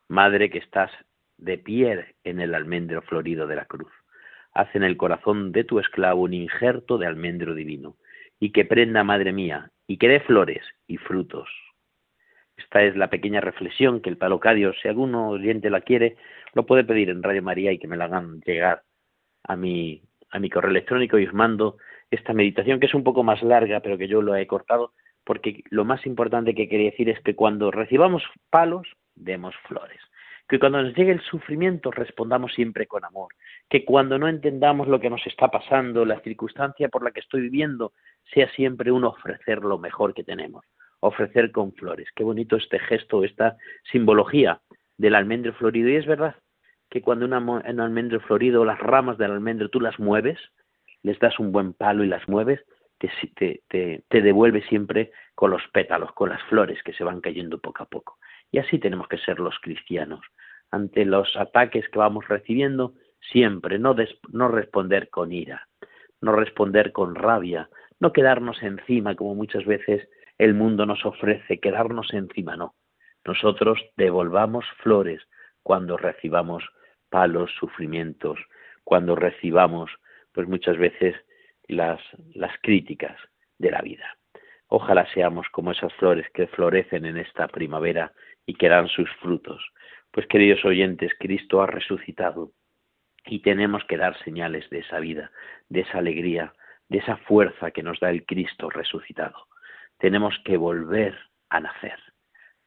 Madre 0.07 0.49
que 0.49 0.59
estás 0.59 0.89
de 1.37 1.57
pie 1.57 2.15
en 2.23 2.39
el 2.39 2.55
almendro 2.55 3.01
florido 3.01 3.45
de 3.45 3.57
la 3.57 3.65
cruz. 3.65 3.91
Haz 4.53 4.73
en 4.73 4.83
el 4.83 4.95
corazón 4.95 5.51
de 5.51 5.65
tu 5.65 5.79
esclavo 5.79 6.21
un 6.21 6.33
injerto 6.33 6.97
de 6.97 7.07
almendro 7.07 7.53
divino, 7.53 7.97
y 8.39 8.51
que 8.53 8.63
prenda, 8.63 9.03
madre 9.03 9.33
mía, 9.33 9.69
y 9.85 9.97
que 9.97 10.07
dé 10.07 10.21
flores 10.21 10.63
y 10.87 10.95
frutos. 10.97 11.49
Esta 12.55 12.83
es 12.83 12.95
la 12.95 13.09
pequeña 13.09 13.41
reflexión 13.41 14.01
que 14.01 14.09
el 14.09 14.17
palocadio, 14.17 14.73
si 14.81 14.87
alguno 14.87 15.29
oyente 15.29 15.69
la 15.69 15.81
quiere, 15.81 16.15
lo 16.53 16.65
puede 16.65 16.85
pedir 16.85 17.09
en 17.09 17.21
Radio 17.21 17.43
María 17.43 17.73
y 17.73 17.79
que 17.79 17.87
me 17.87 17.97
la 17.97 18.05
hagan 18.05 18.39
llegar 18.45 18.83
a 19.43 19.57
mi, 19.57 20.01
a 20.29 20.39
mi 20.39 20.49
correo 20.49 20.71
electrónico 20.71 21.19
y 21.19 21.27
os 21.27 21.33
mando 21.33 21.77
esta 22.11 22.33
meditación 22.33 22.79
que 22.79 22.85
es 22.85 22.93
un 22.93 23.03
poco 23.03 23.23
más 23.23 23.43
larga, 23.43 23.81
pero 23.81 23.97
que 23.97 24.07
yo 24.07 24.21
lo 24.21 24.35
he 24.35 24.47
cortado, 24.47 24.93
porque 25.31 25.63
lo 25.69 25.85
más 25.85 26.05
importante 26.05 26.53
que 26.53 26.67
quería 26.67 26.91
decir 26.91 27.07
es 27.07 27.21
que 27.21 27.37
cuando 27.37 27.71
recibamos 27.71 28.21
palos, 28.49 28.85
demos 29.15 29.55
flores 29.65 30.01
que 30.49 30.59
cuando 30.59 30.83
nos 30.83 30.93
llegue 30.93 31.13
el 31.13 31.21
sufrimiento 31.21 31.91
respondamos 31.91 32.53
siempre 32.53 32.85
con 32.85 33.05
amor, 33.05 33.33
que 33.69 33.85
cuando 33.85 34.19
no 34.19 34.27
entendamos 34.27 34.89
lo 34.89 34.99
que 34.99 35.09
nos 35.09 35.25
está 35.25 35.47
pasando, 35.47 36.03
la 36.03 36.19
circunstancia 36.19 36.89
por 36.89 37.05
la 37.05 37.11
que 37.11 37.21
estoy 37.21 37.43
viviendo, 37.43 37.93
sea 38.33 38.51
siempre 38.51 38.91
un 38.91 39.05
ofrecer 39.05 39.59
lo 39.59 39.77
mejor 39.77 40.13
que 40.13 40.25
tenemos, 40.25 40.65
ofrecer 40.99 41.53
con 41.53 41.71
flores. 41.71 42.09
Qué 42.13 42.25
bonito 42.25 42.57
este 42.57 42.79
gesto, 42.79 43.23
esta 43.23 43.55
simbología 43.89 44.59
del 44.97 45.15
almendro 45.15 45.53
florido. 45.53 45.87
Y 45.87 45.95
es 45.95 46.05
verdad 46.05 46.35
que 46.89 47.01
cuando 47.01 47.23
un 47.25 47.79
almendro 47.79 48.19
florido, 48.19 48.65
las 48.65 48.79
ramas 48.79 49.17
del 49.17 49.31
almendro, 49.31 49.69
tú 49.69 49.79
las 49.79 49.97
mueves, 49.97 50.37
les 51.01 51.17
das 51.19 51.39
un 51.39 51.53
buen 51.53 51.71
palo 51.71 52.03
y 52.03 52.07
las 52.07 52.27
mueves, 52.27 52.59
te, 53.35 54.21
devuelve 54.21 54.61
siempre 54.63 55.11
con 55.35 55.51
los 55.51 55.61
pétalos, 55.73 56.11
con 56.13 56.29
las 56.29 56.41
flores 56.43 56.81
que 56.83 56.93
se 56.93 57.03
van 57.03 57.21
cayendo 57.21 57.59
poco 57.59 57.83
a 57.83 57.89
poco. 57.89 58.17
Y 58.51 58.59
así 58.59 58.79
tenemos 58.79 59.07
que 59.07 59.17
ser 59.17 59.39
los 59.39 59.57
cristianos, 59.59 60.21
ante 60.71 61.05
los 61.05 61.35
ataques 61.35 61.87
que 61.89 61.99
vamos 61.99 62.27
recibiendo, 62.27 62.93
siempre 63.31 63.79
no, 63.79 63.95
no 64.31 64.47
responder 64.47 65.09
con 65.09 65.31
ira, 65.31 65.67
no 66.21 66.33
responder 66.33 66.91
con 66.91 67.15
rabia, 67.15 67.69
no 67.99 68.11
quedarnos 68.11 68.61
encima 68.63 69.15
como 69.15 69.35
muchas 69.35 69.65
veces 69.65 70.07
el 70.37 70.53
mundo 70.53 70.85
nos 70.85 71.05
ofrece, 71.05 71.59
quedarnos 71.59 72.13
encima, 72.13 72.55
no. 72.55 72.75
Nosotros 73.23 73.79
devolvamos 73.95 74.65
flores 74.81 75.21
cuando 75.61 75.97
recibamos 75.97 76.63
palos, 77.09 77.51
sufrimientos, 77.59 78.39
cuando 78.83 79.15
recibamos, 79.15 79.91
pues 80.33 80.47
muchas 80.47 80.77
veces 80.77 81.15
las, 81.71 82.01
las 82.33 82.53
críticas 82.61 83.17
de 83.57 83.71
la 83.71 83.81
vida. 83.81 84.17
Ojalá 84.67 85.05
seamos 85.13 85.47
como 85.49 85.71
esas 85.71 85.93
flores 85.95 86.27
que 86.33 86.47
florecen 86.47 87.05
en 87.05 87.17
esta 87.17 87.47
primavera 87.47 88.13
y 88.45 88.53
que 88.55 88.69
dan 88.69 88.87
sus 88.87 89.09
frutos. 89.21 89.61
Pues 90.11 90.27
queridos 90.27 90.63
oyentes, 90.65 91.11
Cristo 91.19 91.61
ha 91.61 91.67
resucitado 91.67 92.51
y 93.25 93.39
tenemos 93.39 93.83
que 93.85 93.97
dar 93.97 94.17
señales 94.23 94.69
de 94.69 94.79
esa 94.79 94.99
vida, 94.99 95.31
de 95.69 95.81
esa 95.81 95.99
alegría, 95.99 96.53
de 96.89 96.99
esa 96.99 97.17
fuerza 97.17 97.71
que 97.71 97.83
nos 97.83 97.99
da 97.99 98.09
el 98.09 98.25
Cristo 98.25 98.69
resucitado. 98.69 99.47
Tenemos 99.97 100.37
que 100.43 100.57
volver 100.57 101.17
a 101.49 101.59
nacer, 101.59 101.99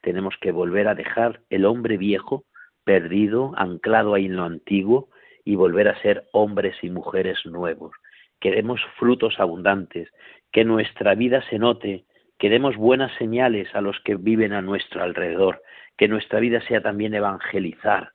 tenemos 0.01 0.35
que 0.41 0.53
volver 0.53 0.89
a 0.89 0.95
dejar 0.95 1.41
el 1.51 1.65
hombre 1.65 1.97
viejo, 1.97 2.45
perdido, 2.85 3.53
anclado 3.57 4.15
ahí 4.15 4.27
en 4.27 4.37
lo 4.37 4.45
antiguo, 4.45 5.09
y 5.45 5.57
volver 5.57 5.89
a 5.89 6.01
ser 6.01 6.27
hombres 6.33 6.77
y 6.83 6.91
mujeres 6.91 7.45
nuevos. 7.45 7.93
Queremos 8.41 8.81
frutos 8.99 9.39
abundantes, 9.39 10.09
que 10.53 10.65
nuestra 10.65 11.15
vida 11.15 11.43
se 11.51 11.59
note, 11.59 12.05
que 12.39 12.51
demos 12.51 12.77
buenas 12.77 13.13
señales 13.19 13.75
a 13.75 13.81
los 13.81 13.99
que 14.01 14.17
viven 14.17 14.53
a 14.53 14.63
nuestro 14.63 15.03
alrededor, 15.03 15.63
que 15.97 16.09
nuestra 16.09 16.41
vida 16.41 16.61
sea 16.63 16.81
también 16.81 17.15
evangelizar, 17.15 18.13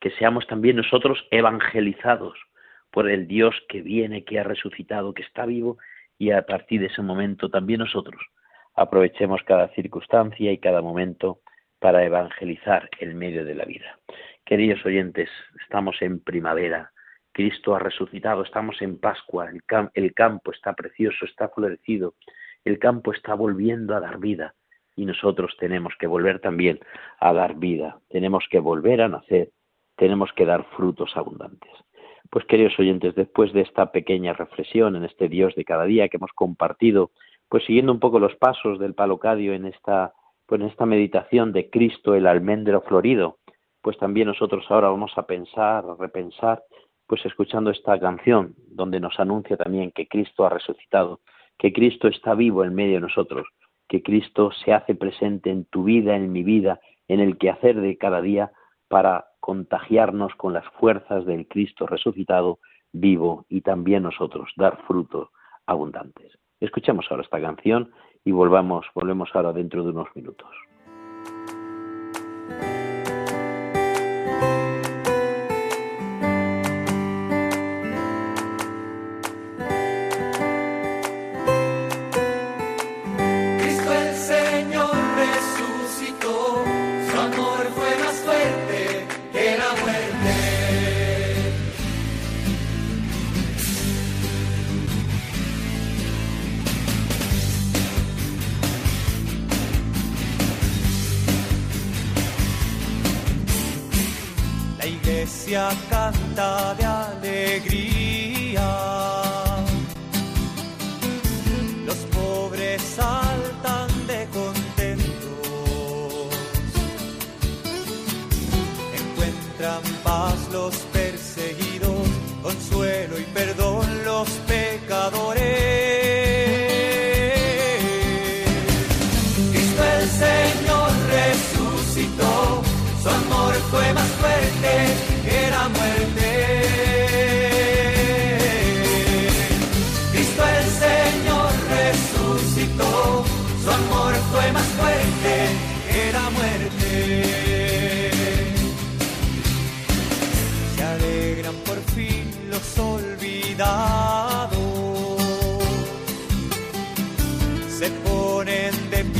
que 0.00 0.10
seamos 0.10 0.46
también 0.46 0.76
nosotros 0.76 1.26
evangelizados 1.30 2.38
por 2.90 3.10
el 3.10 3.26
Dios 3.26 3.54
que 3.68 3.82
viene, 3.82 4.24
que 4.24 4.38
ha 4.38 4.44
resucitado, 4.44 5.12
que 5.12 5.22
está 5.22 5.44
vivo, 5.46 5.78
y 6.18 6.30
a 6.30 6.46
partir 6.46 6.80
de 6.80 6.86
ese 6.86 7.02
momento 7.02 7.50
también 7.50 7.80
nosotros 7.80 8.22
aprovechemos 8.74 9.42
cada 9.44 9.68
circunstancia 9.68 10.52
y 10.52 10.58
cada 10.58 10.82
momento 10.82 11.40
para 11.78 12.04
evangelizar 12.04 12.88
el 13.00 13.14
medio 13.14 13.44
de 13.44 13.54
la 13.54 13.64
vida. 13.64 13.98
Queridos 14.44 14.84
oyentes, 14.84 15.28
estamos 15.62 16.00
en 16.00 16.20
primavera, 16.20 16.92
Cristo 17.36 17.74
ha 17.74 17.78
resucitado, 17.78 18.42
estamos 18.44 18.80
en 18.80 18.98
Pascua, 18.98 19.50
el, 19.92 20.14
campo 20.14 20.52
está 20.52 20.72
precioso, 20.72 21.26
está 21.26 21.50
florecido, 21.50 22.14
el 22.64 22.78
campo 22.78 23.12
está 23.12 23.34
volviendo 23.34 23.94
a 23.94 24.00
dar 24.00 24.18
vida 24.18 24.54
y 24.96 25.04
nosotros 25.04 25.54
tenemos 25.60 25.92
que 25.98 26.06
volver 26.06 26.40
también 26.40 26.80
a 27.20 27.34
dar 27.34 27.56
vida, 27.56 27.98
tenemos 28.08 28.46
que 28.50 28.58
volver 28.58 29.02
a 29.02 29.08
nacer, 29.08 29.50
tenemos 29.96 30.32
que 30.32 30.46
dar 30.46 30.64
frutos 30.76 31.14
abundantes. 31.14 31.70
Pues 32.30 32.46
queridos 32.46 32.78
oyentes, 32.78 33.14
después 33.14 33.52
de 33.52 33.60
esta 33.60 33.92
pequeña 33.92 34.32
reflexión 34.32 34.96
en 34.96 35.04
este 35.04 35.28
Dios 35.28 35.54
de 35.56 35.66
cada 35.66 35.84
día 35.84 36.08
que 36.08 36.16
hemos 36.16 36.32
compartido, 36.32 37.10
pues 37.50 37.66
siguiendo 37.66 37.92
un 37.92 38.00
poco 38.00 38.18
los 38.18 38.34
pasos 38.36 38.78
del 38.78 38.94
Palocadio 38.94 39.52
en 39.52 39.66
esta, 39.66 40.14
pues 40.46 40.62
en 40.62 40.68
esta 40.68 40.86
meditación 40.86 41.52
de 41.52 41.68
Cristo 41.68 42.14
el 42.14 42.28
almendro 42.28 42.80
florido, 42.80 43.36
pues 43.82 43.98
también 43.98 44.26
nosotros 44.26 44.64
ahora 44.70 44.88
vamos 44.88 45.12
a 45.16 45.26
pensar, 45.26 45.84
a 45.84 45.96
repensar, 46.00 46.62
pues 47.06 47.24
escuchando 47.24 47.70
esta 47.70 47.98
canción 47.98 48.54
donde 48.68 49.00
nos 49.00 49.18
anuncia 49.20 49.56
también 49.56 49.92
que 49.92 50.08
Cristo 50.08 50.44
ha 50.44 50.50
resucitado, 50.50 51.20
que 51.58 51.72
Cristo 51.72 52.08
está 52.08 52.34
vivo 52.34 52.64
en 52.64 52.74
medio 52.74 52.94
de 52.94 53.00
nosotros, 53.00 53.46
que 53.88 54.02
Cristo 54.02 54.50
se 54.64 54.72
hace 54.72 54.94
presente 54.94 55.50
en 55.50 55.64
tu 55.66 55.84
vida, 55.84 56.16
en 56.16 56.32
mi 56.32 56.42
vida, 56.42 56.80
en 57.08 57.20
el 57.20 57.38
quehacer 57.38 57.80
de 57.80 57.96
cada 57.96 58.20
día, 58.20 58.52
para 58.88 59.26
contagiarnos 59.40 60.34
con 60.34 60.52
las 60.52 60.66
fuerzas 60.80 61.24
del 61.24 61.46
Cristo 61.46 61.86
resucitado, 61.86 62.58
vivo, 62.92 63.46
y 63.48 63.60
también 63.60 64.02
nosotros 64.02 64.50
dar 64.56 64.82
frutos 64.86 65.28
abundantes. 65.66 66.38
Escuchemos 66.60 67.06
ahora 67.10 67.22
esta 67.22 67.40
canción 67.40 67.92
y 68.24 68.32
volvamos, 68.32 68.86
volvemos 68.94 69.30
ahora 69.34 69.52
dentro 69.52 69.82
de 69.82 69.90
unos 69.90 70.08
minutos. 70.14 70.50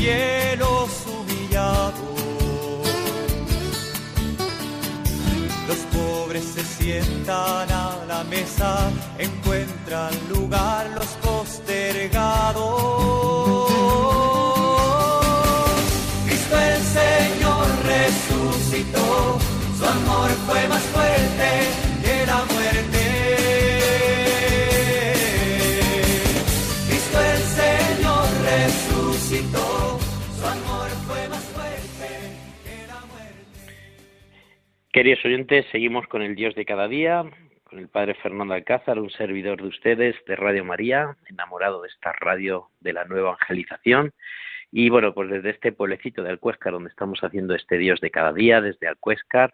Ponen 0.07 0.57
de 0.57 0.57
pie 0.57 0.57
los 0.59 1.07
humillados. 1.07 1.95
Los 5.69 5.79
pobres 5.93 6.45
se 6.45 6.65
sientan 6.65 7.71
a 7.71 8.05
la 8.07 8.25
mesa, 8.25 8.91
encuentran 9.19 10.13
lugar 10.29 10.91
los 10.95 11.09
postergados. 11.23 12.76
Queridos 34.97 35.23
oyentes, 35.27 35.67
seguimos 35.71 36.07
con 36.07 36.23
el 36.23 36.35
Dios 36.35 36.55
de 36.55 36.65
cada 36.65 36.89
día, 36.89 37.23
con 37.65 37.79
el 37.79 37.87
Padre 37.87 38.15
Fernando 38.15 38.55
Alcázar, 38.55 38.99
un 38.99 39.11
servidor 39.11 39.61
de 39.61 39.69
ustedes 39.69 40.17
de 40.27 40.37
Radio 40.37 40.65
María, 40.65 41.19
enamorado 41.29 41.83
de 41.83 41.89
esta 41.89 42.15
radio 42.15 42.71
de 42.81 42.95
la 42.95 43.05
nueva 43.05 43.33
evangelización. 43.33 44.15
Y 44.73 44.89
bueno, 44.89 45.13
pues 45.13 45.29
desde 45.29 45.51
este 45.51 45.73
pueblecito 45.73 46.23
de 46.23 46.31
Alcuéscar, 46.31 46.73
donde 46.73 46.89
estamos 46.89 47.21
haciendo 47.21 47.55
este 47.55 47.77
Dios 47.77 48.01
de 48.01 48.11
cada 48.11 48.33
día, 48.33 48.63
desde 48.63 48.89
Alcuéscar, 48.89 49.53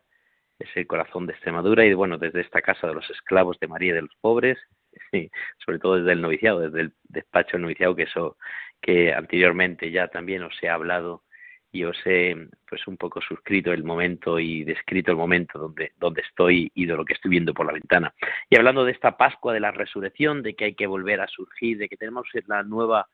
es 0.61 0.69
el 0.77 0.87
corazón 0.87 1.27
de 1.27 1.33
Extremadura, 1.33 1.85
y 1.85 1.93
bueno, 1.93 2.19
desde 2.19 2.43
esta 2.43 2.63
casa 2.63 2.87
de 2.87 2.95
los 2.95 3.11
esclavos 3.11 3.59
de 3.59 3.67
María 3.67 3.91
y 3.91 3.95
de 3.95 4.03
los 4.03 4.15
pobres, 4.21 4.61
sobre 5.67 5.81
todo 5.81 5.97
desde 5.97 6.13
el 6.13 6.21
noviciado, 6.21 6.61
desde 6.61 6.83
el 6.83 6.93
despacho 7.09 7.55
del 7.55 7.63
noviciado, 7.63 7.97
que 7.97 8.05
eso 8.05 8.37
que 8.81 9.13
anteriormente 9.13 9.91
ya 9.91 10.07
también 10.07 10.45
os 10.45 10.57
he 10.63 10.69
hablado 10.69 11.25
y 11.73 11.85
os 11.85 11.97
he 12.05 12.37
pues 12.69 12.87
un 12.87 12.99
poco 12.99 13.21
suscrito 13.21 13.73
el 13.73 13.83
momento 13.83 14.39
y 14.39 14.63
descrito 14.63 15.11
el 15.11 15.17
momento 15.17 15.59
donde, 15.59 15.93
donde 15.99 16.21
estoy 16.21 16.71
y 16.75 16.87
de 16.87 16.95
lo 16.95 17.05
que 17.05 17.15
estoy 17.15 17.31
viendo 17.31 17.55
por 17.55 17.67
la 17.67 17.73
ventana. 17.73 18.15
Y 18.51 18.57
hablando 18.57 18.85
de 18.85 18.93
esta 18.93 19.17
Pascua 19.17 19.55
de 19.55 19.61
la 19.61 19.71
Resurrección, 19.71 20.43
de 20.43 20.55
que 20.55 20.67
hay 20.67 20.75
que 20.75 20.87
volver 20.87 21.21
a 21.21 21.29
surgir, 21.29 21.79
de 21.79 21.89
que 21.89 21.97
tenemos 21.97 22.27
la 22.47 22.63
nueva 22.63 23.09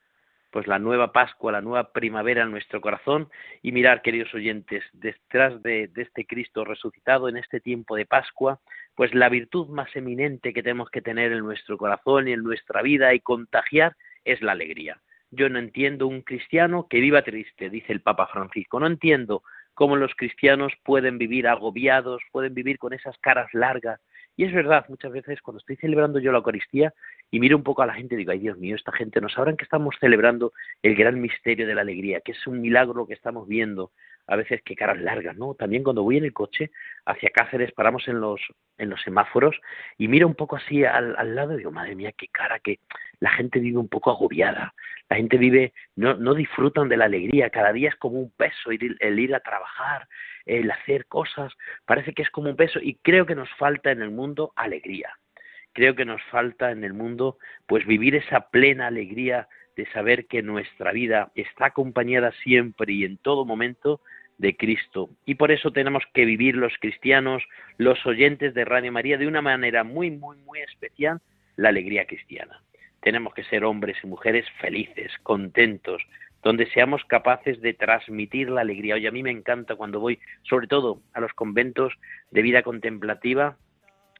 pues 0.51 0.67
la 0.67 0.79
nueva 0.79 1.11
Pascua, 1.11 1.51
la 1.51 1.61
nueva 1.61 1.91
primavera 1.91 2.43
en 2.43 2.51
nuestro 2.51 2.81
corazón 2.81 3.29
y 3.61 3.71
mirar, 3.71 4.01
queridos 4.01 4.33
oyentes, 4.33 4.83
detrás 4.93 5.61
de, 5.61 5.89
este 5.95 6.25
Cristo 6.25 6.65
resucitado 6.65 7.29
en 7.29 7.37
este 7.37 7.59
tiempo 7.59 7.95
de 7.95 8.05
Pascua, 8.05 8.59
pues 8.95 9.13
la 9.13 9.29
virtud 9.29 9.67
más 9.67 9.95
eminente 9.95 10.53
que 10.53 10.63
tenemos 10.63 10.89
que 10.89 11.01
tener 11.01 11.31
en 11.31 11.39
nuestro 11.39 11.77
corazón 11.77 12.27
y 12.27 12.33
en 12.33 12.43
nuestra 12.43 12.81
vida 12.81 13.13
y 13.13 13.19
contagiar 13.19 13.95
es 14.25 14.41
la 14.41 14.53
alegría. 14.53 14.99
Yo 15.31 15.49
no 15.49 15.59
entiendo 15.59 16.07
un 16.07 16.21
cristiano 16.21 16.87
que 16.89 16.99
viva 16.99 17.21
triste, 17.21 17.69
dice 17.69 17.93
el 17.93 18.01
Papa 18.01 18.27
Francisco. 18.27 18.79
No 18.79 18.87
entiendo 18.87 19.43
cómo 19.73 19.95
los 19.95 20.13
cristianos 20.15 20.73
pueden 20.83 21.17
vivir 21.17 21.47
agobiados, 21.47 22.21
pueden 22.31 22.53
vivir 22.53 22.77
con 22.77 22.93
esas 22.93 23.17
caras 23.19 23.47
largas, 23.53 23.99
y 24.39 24.45
es 24.45 24.53
verdad, 24.53 24.85
muchas 24.87 25.11
veces 25.11 25.41
cuando 25.41 25.59
estoy 25.59 25.75
celebrando 25.75 26.17
yo 26.17 26.31
la 26.31 26.37
Eucaristía 26.37 26.93
y 27.29 27.41
miro 27.41 27.57
un 27.57 27.63
poco 27.63 27.81
a 27.81 27.85
la 27.85 27.93
gente, 27.93 28.15
digo, 28.15 28.31
ay 28.31 28.39
Dios 28.39 28.57
mío, 28.57 28.77
esta 28.77 28.93
gente 28.93 29.19
no 29.19 29.27
sabrán 29.27 29.57
que 29.57 29.65
estamos 29.65 29.95
celebrando 29.99 30.53
el 30.81 30.95
gran 30.95 31.19
misterio 31.19 31.67
de 31.67 31.75
la 31.75 31.81
alegría, 31.81 32.21
que 32.21 32.31
es 32.31 32.47
un 32.47 32.61
milagro 32.61 33.05
que 33.05 33.13
estamos 33.13 33.49
viendo, 33.49 33.91
a 34.29 34.35
veces 34.35 34.61
que 34.63 34.75
caras 34.75 34.99
largas, 34.99 35.35
¿no? 35.37 35.55
También 35.55 35.83
cuando 35.83 36.03
voy 36.03 36.17
en 36.17 36.23
el 36.23 36.33
coche 36.33 36.69
hacia 37.05 37.31
Cáceres, 37.31 37.71
paramos 37.71 38.07
en 38.07 38.21
los, 38.21 38.39
en 38.77 38.89
los 38.89 39.01
semáforos 39.01 39.59
y 39.97 40.07
miro 40.07 40.27
un 40.27 40.35
poco 40.35 40.55
así 40.55 40.85
al, 40.85 41.15
al 41.17 41.35
lado 41.35 41.55
y 41.55 41.57
digo, 41.57 41.71
madre 41.71 41.95
mía, 41.95 42.11
qué 42.15 42.27
cara, 42.27 42.59
que 42.59 42.79
la 43.19 43.31
gente 43.31 43.59
vive 43.59 43.79
un 43.79 43.89
poco 43.89 44.11
agobiada, 44.11 44.73
la 45.09 45.17
gente 45.17 45.37
vive, 45.37 45.73
no, 45.95 46.13
no 46.13 46.35
disfrutan 46.35 46.89
de 46.89 46.97
la 46.97 47.05
alegría, 47.05 47.49
cada 47.49 47.73
día 47.73 47.89
es 47.89 47.95
como 47.95 48.19
un 48.19 48.31
peso 48.31 48.69
el 48.69 49.19
ir 49.19 49.33
a 49.33 49.39
trabajar, 49.39 50.07
el 50.45 50.69
hacer 50.69 51.07
cosas, 51.07 51.51
parece 51.85 52.13
que 52.13 52.21
es 52.21 52.29
como 52.29 52.51
un 52.51 52.55
peso 52.55 52.79
y 52.81 52.95
creo 53.01 53.25
que 53.25 53.35
nos 53.35 53.49
falta 53.55 53.91
en 53.91 54.03
el 54.03 54.11
mundo 54.11 54.53
alegría. 54.55 55.11
Creo 55.73 55.95
que 55.95 56.05
nos 56.05 56.21
falta 56.23 56.71
en 56.71 56.83
el 56.83 56.93
mundo 56.93 57.37
pues 57.65 57.85
vivir 57.85 58.15
esa 58.15 58.49
plena 58.49 58.87
alegría 58.87 59.47
de 59.75 59.85
saber 59.91 60.27
que 60.27 60.41
nuestra 60.41 60.91
vida 60.91 61.31
está 61.35 61.67
acompañada 61.67 62.31
siempre 62.43 62.91
y 62.93 63.05
en 63.05 63.17
todo 63.17 63.45
momento 63.45 64.01
de 64.39 64.55
Cristo. 64.55 65.09
Y 65.25 65.35
por 65.35 65.51
eso 65.51 65.71
tenemos 65.71 66.03
que 66.13 66.25
vivir 66.25 66.55
los 66.55 66.73
cristianos, 66.79 67.43
los 67.77 68.03
oyentes 68.05 68.53
de 68.55 68.65
Radio 68.65 68.91
María, 68.91 69.17
de 69.17 69.27
una 69.27 69.41
manera 69.41 69.83
muy, 69.83 70.09
muy, 70.09 70.37
muy 70.37 70.61
especial, 70.61 71.21
la 71.55 71.69
alegría 71.69 72.05
cristiana. 72.05 72.63
Tenemos 73.01 73.33
que 73.33 73.43
ser 73.43 73.63
hombres 73.63 73.97
y 74.03 74.07
mujeres 74.07 74.45
felices, 74.59 75.11
contentos, 75.23 76.01
donde 76.41 76.69
seamos 76.71 77.03
capaces 77.05 77.61
de 77.61 77.73
transmitir 77.73 78.49
la 78.49 78.61
alegría. 78.61 78.95
Oye, 78.95 79.09
a 79.09 79.11
mí 79.11 79.23
me 79.23 79.31
encanta 79.31 79.75
cuando 79.75 79.99
voy, 79.99 80.19
sobre 80.43 80.67
todo 80.67 81.01
a 81.13 81.19
los 81.19 81.33
conventos 81.33 81.93
de 82.31 82.41
vida 82.41 82.63
contemplativa, 82.63 83.57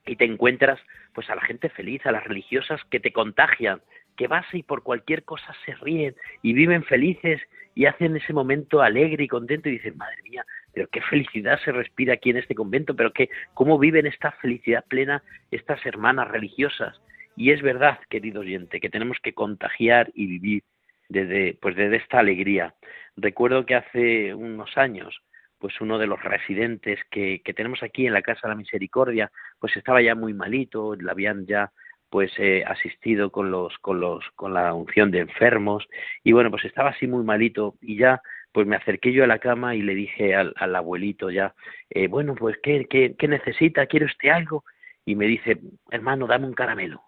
y 0.05 0.15
te 0.15 0.25
encuentras 0.25 0.79
pues 1.13 1.29
a 1.29 1.35
la 1.35 1.41
gente 1.41 1.69
feliz, 1.69 2.05
a 2.05 2.11
las 2.11 2.23
religiosas 2.25 2.81
que 2.89 2.99
te 2.99 3.11
contagian, 3.11 3.81
que 4.19 4.27
vas 4.27 4.45
y 4.53 4.63
por 4.63 4.83
cualquier 4.83 5.23
cosa 5.23 5.55
se 5.65 5.73
ríen 5.75 6.13
y 6.41 6.51
viven 6.51 6.83
felices 6.83 7.41
y 7.73 7.85
hacen 7.85 8.17
ese 8.17 8.33
momento 8.33 8.81
alegre 8.81 9.23
y 9.23 9.29
contento 9.29 9.69
y 9.69 9.73
dicen, 9.73 9.95
madre 9.95 10.21
mía, 10.23 10.45
pero 10.73 10.89
qué 10.89 10.99
felicidad 11.09 11.57
se 11.63 11.71
respira 11.71 12.15
aquí 12.15 12.29
en 12.29 12.35
este 12.35 12.53
convento, 12.53 12.97
pero 12.97 13.13
que 13.13 13.29
cómo 13.53 13.79
viven 13.79 14.05
esta 14.05 14.33
felicidad 14.33 14.83
plena 14.89 15.23
estas 15.51 15.85
hermanas 15.85 16.27
religiosas. 16.27 16.99
Y 17.37 17.51
es 17.51 17.61
verdad, 17.61 17.97
querido 18.09 18.41
oyente, 18.41 18.81
que 18.81 18.89
tenemos 18.89 19.17
que 19.23 19.31
contagiar 19.31 20.11
y 20.13 20.27
vivir 20.27 20.63
desde, 21.07 21.57
pues 21.61 21.77
desde 21.77 21.95
esta 21.95 22.19
alegría. 22.19 22.75
Recuerdo 23.15 23.65
que 23.65 23.75
hace 23.75 24.33
unos 24.33 24.77
años, 24.77 25.21
pues 25.59 25.79
uno 25.79 25.97
de 25.97 26.07
los 26.07 26.21
residentes 26.21 26.99
que, 27.09 27.41
que 27.41 27.53
tenemos 27.53 27.83
aquí 27.83 28.05
en 28.05 28.13
la 28.13 28.21
Casa 28.21 28.41
de 28.43 28.49
la 28.49 28.59
Misericordia, 28.59 29.31
pues 29.59 29.77
estaba 29.77 30.01
ya 30.01 30.13
muy 30.13 30.33
malito, 30.33 30.93
le 30.95 31.09
habían 31.09 31.45
ya 31.45 31.71
pues 32.09 32.31
eh, 32.37 32.63
asistido 32.65 33.31
con 33.31 33.51
los 33.51 33.77
con 33.79 33.99
los 33.99 34.23
con 34.35 34.53
la 34.53 34.73
unción 34.73 35.11
de 35.11 35.19
enfermos 35.19 35.87
y 36.23 36.31
bueno 36.31 36.51
pues 36.51 36.65
estaba 36.65 36.89
así 36.91 37.07
muy 37.07 37.23
malito 37.23 37.75
y 37.81 37.97
ya 37.97 38.21
pues 38.51 38.65
me 38.67 38.75
acerqué 38.75 39.13
yo 39.13 39.23
a 39.23 39.27
la 39.27 39.39
cama 39.39 39.75
y 39.75 39.81
le 39.81 39.95
dije 39.95 40.35
al, 40.35 40.53
al 40.57 40.75
abuelito 40.75 41.29
ya 41.29 41.53
eh, 41.89 42.07
bueno 42.07 42.35
pues 42.35 42.57
¿qué, 42.63 42.85
qué, 42.89 43.15
qué 43.17 43.27
necesita 43.27 43.85
quiere 43.85 44.07
usted 44.07 44.29
algo 44.29 44.63
y 45.05 45.15
me 45.15 45.27
dice 45.27 45.59
hermano 45.91 46.27
dame 46.27 46.47
un 46.47 46.53
caramelo 46.53 47.03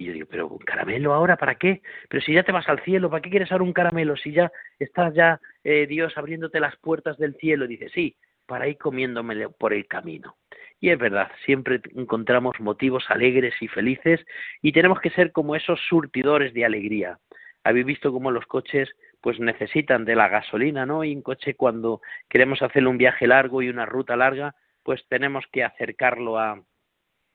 y 0.00 0.06
yo 0.06 0.12
digo, 0.14 0.26
pero 0.30 0.48
un 0.48 0.58
caramelo 0.58 1.12
ahora, 1.12 1.36
¿para 1.36 1.56
qué? 1.56 1.82
Pero 2.08 2.22
si 2.22 2.32
ya 2.32 2.42
te 2.42 2.52
vas 2.52 2.66
al 2.70 2.82
cielo, 2.84 3.10
¿para 3.10 3.20
qué 3.20 3.28
quieres 3.28 3.52
ahora 3.52 3.64
un 3.64 3.74
caramelo? 3.74 4.16
Si 4.16 4.32
ya 4.32 4.50
estás 4.78 5.12
ya, 5.12 5.38
eh, 5.62 5.86
Dios, 5.86 6.16
abriéndote 6.16 6.58
las 6.58 6.74
puertas 6.78 7.18
del 7.18 7.34
cielo. 7.34 7.66
Y 7.66 7.76
dice, 7.76 7.90
sí, 7.90 8.16
para 8.46 8.66
ir 8.66 8.78
comiéndome 8.78 9.50
por 9.50 9.74
el 9.74 9.86
camino. 9.86 10.38
Y 10.80 10.88
es 10.88 10.98
verdad, 10.98 11.30
siempre 11.44 11.80
encontramos 11.94 12.58
motivos 12.58 13.04
alegres 13.10 13.54
y 13.60 13.68
felices 13.68 14.24
y 14.62 14.72
tenemos 14.72 14.98
que 15.00 15.10
ser 15.10 15.30
como 15.30 15.54
esos 15.54 15.78
surtidores 15.88 16.54
de 16.54 16.64
alegría. 16.64 17.18
Habéis 17.62 17.84
visto 17.84 18.10
cómo 18.10 18.30
los 18.30 18.46
coches 18.46 18.88
pues 19.20 19.38
necesitan 19.38 20.06
de 20.06 20.16
la 20.16 20.28
gasolina, 20.28 20.86
¿no? 20.86 21.04
Y 21.04 21.14
un 21.14 21.20
coche 21.20 21.54
cuando 21.54 22.00
queremos 22.30 22.62
hacer 22.62 22.86
un 22.86 22.96
viaje 22.96 23.26
largo 23.26 23.60
y 23.60 23.68
una 23.68 23.84
ruta 23.84 24.16
larga, 24.16 24.54
pues 24.82 25.06
tenemos 25.08 25.44
que 25.52 25.64
acercarlo 25.64 26.38
a, 26.38 26.62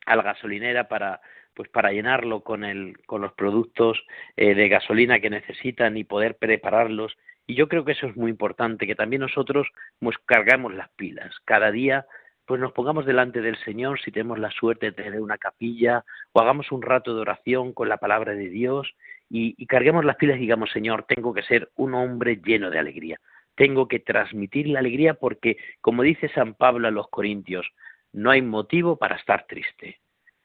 la 0.08 0.22
gasolinera 0.22 0.88
para 0.88 1.22
pues 1.54 1.70
para 1.70 1.92
llenarlo 1.92 2.42
con 2.42 2.64
el 2.64 2.98
con 3.06 3.22
los 3.22 3.34
productos 3.34 4.04
eh, 4.36 4.56
de 4.56 4.68
gasolina 4.68 5.20
que 5.20 5.30
necesitan 5.30 5.98
y 5.98 6.04
poder 6.04 6.38
prepararlos 6.38 7.16
y 7.48 7.56
yo 7.56 7.68
creo 7.68 7.86
que 7.86 7.94
eso 7.94 8.08
es 8.08 8.16
muy 8.16 8.30
importante 8.30 8.86
que 8.86 8.96
también 8.96 9.22
nosotros 9.22 9.68
pues 10.00 10.18
cargamos 10.26 10.74
las 10.74 10.90
pilas 10.92 11.34
cada 11.46 11.72
día 11.72 12.06
pues 12.46 12.62
nos 12.62 12.74
pongamos 12.74 13.06
delante 13.06 13.42
del 13.42 13.58
Señor 13.64 14.00
si 14.00 14.12
tenemos 14.12 14.40
la 14.40 14.52
suerte 14.52 14.88
de 14.88 14.92
tener 14.92 15.20
una 15.20 15.38
capilla 15.38 16.04
o 16.32 16.40
hagamos 16.40 16.72
un 16.72 16.82
rato 16.82 17.16
de 17.16 17.22
oración 17.22 17.74
con 17.74 17.90
la 17.90 17.98
palabra 17.98 18.34
de 18.34 18.50
Dios 18.50 18.94
y, 19.30 19.66
carguemos 19.66 20.06
las 20.06 20.18
pilas 20.18 20.38
y 20.38 20.42
digamos 20.42 20.72
Señor 20.72 21.06
tengo 21.08 21.34
que 21.34 21.44
ser 21.44 21.70
un 21.76 21.96
hombre 21.96 22.40
lleno 22.44 22.70
de 22.70 22.80
alegría. 22.80 23.20
Tengo 23.56 23.88
que 23.88 24.00
transmitir 24.00 24.68
la 24.68 24.80
alegría 24.80 25.16
porque 25.16 25.58
como 25.82 26.04
dice 26.04 26.30
San 26.30 26.54
Pablo 26.54 26.88
a 26.88 26.92
los 26.92 27.08
Corintios 27.10 27.68
no 28.14 28.32
hay 28.32 28.42
motivo 28.42 28.98
para 28.98 29.16
estar 29.16 29.46
triste. 29.48 30.00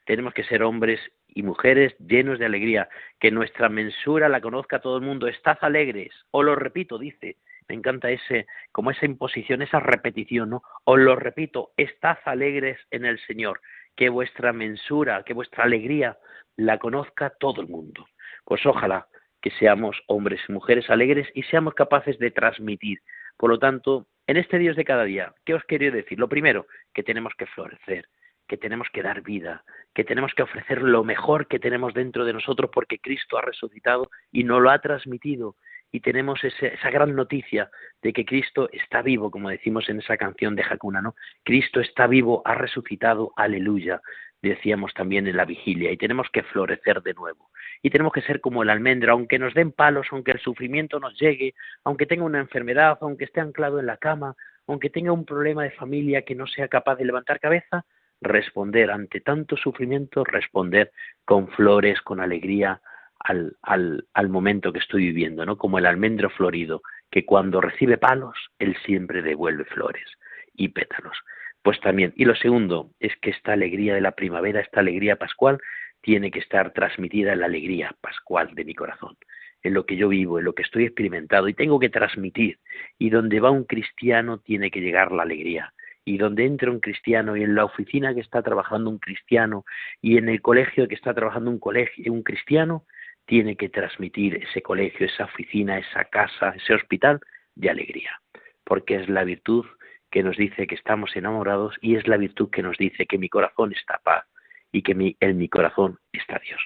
Tenemos 0.07 0.33
que 0.35 0.45
ser 0.45 0.63
hombres 0.63 1.01
y 1.29 1.43
mujeres 1.43 1.95
llenos 1.99 2.39
de 2.39 2.47
alegría, 2.47 2.89
que 3.21 3.31
nuestra 3.31 3.69
mensura 3.69 4.29
la 4.29 4.41
conozca 4.41 4.81
todo 4.81 4.97
el 4.97 5.05
mundo. 5.05 5.29
Estad 5.29 5.59
alegres, 5.61 6.13
o 6.33 6.43
lo 6.43 6.57
repito, 6.57 6.99
dice, 6.99 7.37
me 7.71 7.77
encanta 7.77 8.11
ese, 8.11 8.49
como 8.73 8.91
esa 8.91 9.07
imposición, 9.07 9.63
esa 9.63 9.79
repetición, 9.79 10.51
¿no? 10.51 10.63
Os 10.83 10.99
lo 10.99 11.15
repito, 11.15 11.71
estad 11.77 12.19
alegres 12.25 12.81
en 12.91 13.05
el 13.05 13.21
Señor, 13.29 13.61
que 13.95 14.09
vuestra 14.09 14.53
mensura, 14.53 15.23
que 15.23 15.35
vuestra 15.35 15.63
alegría 15.63 16.19
la 16.57 16.79
conozca 16.79 17.31
todo 17.39 17.61
el 17.61 17.69
mundo. 17.69 18.09
Pues 18.45 18.67
ojalá 18.67 19.07
que 19.41 19.53
seamos 19.53 20.03
hombres 20.09 20.41
y 20.49 20.53
mujeres 20.53 20.91
alegres 20.91 21.29
y 21.33 21.45
seamos 21.45 21.75
capaces 21.75 22.19
de 22.19 22.33
transmitir. 22.33 22.99
Por 23.37 23.51
lo 23.51 23.61
tanto, 23.61 24.09
en 24.27 24.37
este 24.37 24.59
Dios 24.59 24.75
de 24.75 24.85
cada 24.85 25.05
día, 25.05 25.33
¿qué 25.45 25.55
os 25.55 25.63
quería 25.63 25.93
decir? 25.93 26.19
Lo 26.19 26.29
primero, 26.29 26.67
que 26.93 27.05
tenemos 27.05 27.35
que 27.39 27.47
florecer, 27.47 28.09
que 28.49 28.57
tenemos 28.57 28.89
que 28.93 29.03
dar 29.05 29.23
vida, 29.23 29.63
que 29.95 30.03
tenemos 30.03 30.35
que 30.35 30.43
ofrecer 30.43 30.83
lo 30.83 31.05
mejor 31.05 31.47
que 31.47 31.61
tenemos 31.61 31.95
dentro 31.95 32.25
de 32.25 32.33
nosotros 32.33 32.69
porque 32.75 32.99
Cristo 32.99 33.39
ha 33.39 33.43
resucitado 33.43 34.11
y 34.33 34.43
nos 34.43 34.61
lo 34.61 34.71
ha 34.71 34.81
transmitido 34.81 35.55
y 35.93 36.01
tenemos 36.01 36.43
esa 36.45 36.91
gran 36.91 37.15
noticia 37.15 37.71
de 38.03 38.13
que 38.13 38.25
Cristo 38.25 38.69
está 38.73 39.03
vivo, 39.03 39.31
como 39.31 39.51
decimos 39.51 39.89
en 39.89 39.99
esa 39.99 40.17
canción 40.17 40.55
de 40.57 40.63
Jacuna, 40.63 41.03
¿no? 41.03 41.15
Cristo 41.45 41.81
está 41.81 42.07
vivo, 42.07 42.43
ha 42.45 42.55
resucitado, 42.55 43.33
aleluya, 43.37 44.01
decíamos 44.43 44.95
también 44.95 45.27
en 45.27 45.37
la 45.37 45.45
vigilia, 45.45 45.93
y 45.93 45.97
tenemos 45.97 46.29
que 46.33 46.43
florecer 46.43 47.03
de 47.03 47.15
nuevo. 47.15 47.51
Y 47.83 47.91
tenemos 47.91 48.13
que 48.13 48.23
ser 48.23 48.41
como 48.41 48.63
el 48.63 48.71
almendro, 48.71 49.13
aunque 49.13 49.39
nos 49.39 49.55
den 49.55 49.73
palos, 49.73 50.07
aunque 50.11 50.33
el 50.33 50.41
sufrimiento 50.41 51.01
nos 51.01 51.19
llegue, 51.19 51.55
aunque 51.85 52.07
tenga 52.07 52.25
una 52.25 52.41
enfermedad, 52.41 52.99
aunque 53.01 53.25
esté 53.25 53.41
anclado 53.41 53.81
en 53.81 53.87
la 53.87 53.97
cama, 53.97 54.37
aunque 54.67 54.91
tenga 54.91 55.13
un 55.13 55.25
problema 55.25 55.65
de 55.65 55.71
familia 55.73 56.23
que 56.23 56.35
no 56.35 56.47
sea 56.47 56.69
capaz 56.69 56.97
de 56.97 57.05
levantar 57.05 57.41
cabeza, 57.41 57.85
responder 58.21 58.91
ante 58.91 59.21
tanto 59.21 59.57
sufrimiento, 59.57 60.25
responder 60.25 60.93
con 61.25 61.49
flores, 61.49 62.01
con 62.03 62.21
alegría, 62.21 62.81
al, 63.21 63.57
al, 63.63 64.07
al 64.15 64.29
momento 64.29 64.73
que 64.73 64.79
estoy 64.79 65.05
viviendo, 65.07 65.47
¿no? 65.47 65.57
Como 65.57 65.79
el 65.79 65.87
almendro 65.87 66.31
florido, 66.31 66.83
que 67.11 67.25
cuando 67.25 67.61
recibe 67.61 67.99
palos, 67.99 68.37
él 68.59 68.77
siempre 68.85 69.23
devuelve 69.23 69.65
flores 69.65 70.07
y 70.55 70.69
pétalos. 70.69 71.17
Pues 71.63 71.79
también, 71.81 72.13
y 72.17 72.25
lo 72.25 72.35
segundo 72.35 72.91
es 73.01 73.15
que 73.21 73.31
esta 73.31 73.53
alegría 73.53 73.95
de 73.95 74.01
la 74.01 74.13
primavera, 74.13 74.61
esta 74.61 74.81
alegría 74.81 75.17
pascual, 75.17 75.59
tiene 76.01 76.31
que 76.31 76.39
estar 76.39 76.73
transmitida 76.73 77.33
en 77.33 77.41
la 77.41 77.47
alegría 77.47 77.95
pascual 78.01 78.55
de 78.55 78.65
mi 78.65 78.75
corazón, 78.75 79.17
en 79.63 79.75
lo 79.75 79.85
que 79.85 79.97
yo 79.97 80.09
vivo, 80.09 80.39
en 80.39 80.47
lo 80.47 80.55
que 80.55 80.63
estoy 80.63 80.85
experimentado 80.85 81.49
y 81.49 81.55
tengo 81.55 81.79
que 81.79 81.91
transmitir. 81.91 82.59
Y 82.99 83.11
donde 83.11 83.41
va 83.41 83.51
un 83.51 83.65
cristiano 83.65 84.39
tiene 84.39 84.71
que 84.71 84.81
llegar 84.81 85.13
la 85.13 85.25
alegría. 85.25 85.75
Y 86.03 86.17
donde 86.17 86.47
entra 86.47 86.71
un 86.71 86.81
cristiano 86.81 87.37
y 87.37 87.43
en 87.43 87.55
la 87.55 87.67
oficina 87.67 88.15
que 88.15 88.21
está 88.21 88.43
trabajando 88.43 88.89
un 88.89 88.99
cristiano 88.99 89.67
y 90.01 90.17
en 90.17 90.31
el 90.31 90.41
colegio 90.41 90.89
que 90.89 90.95
está 90.95 91.13
trabajando 91.13 91.51
un 91.51 91.61
colegio 91.61 92.11
un 92.11 92.23
cristiano, 92.23 92.85
tiene 93.31 93.55
que 93.55 93.69
transmitir 93.69 94.43
ese 94.43 94.61
colegio, 94.61 95.07
esa 95.07 95.27
oficina, 95.27 95.79
esa 95.79 96.05
casa, 96.07 96.53
ese 96.57 96.75
hospital 96.75 97.21
de 97.55 97.71
alegría, 97.71 98.11
porque 98.65 98.97
es 98.97 99.09
la 99.09 99.23
virtud 99.23 99.65
que 100.11 100.25
nos 100.25 100.37
dice 100.37 100.67
que 100.67 100.75
estamos 100.75 101.15
enamorados 101.15 101.77
y 101.81 101.95
es 101.95 102.09
la 102.09 102.17
virtud 102.17 102.51
que 102.51 102.65
nos 102.65 102.77
dice 102.77 103.07
que 103.07 103.19
mi 103.19 103.29
corazón 103.29 103.73
está 103.73 104.01
paz 104.03 104.25
y 104.73 104.83
que 104.83 105.15
en 105.21 105.39
mi 105.39 105.49
corazón 105.49 106.01
está 106.13 106.41
Dios. 106.45 106.61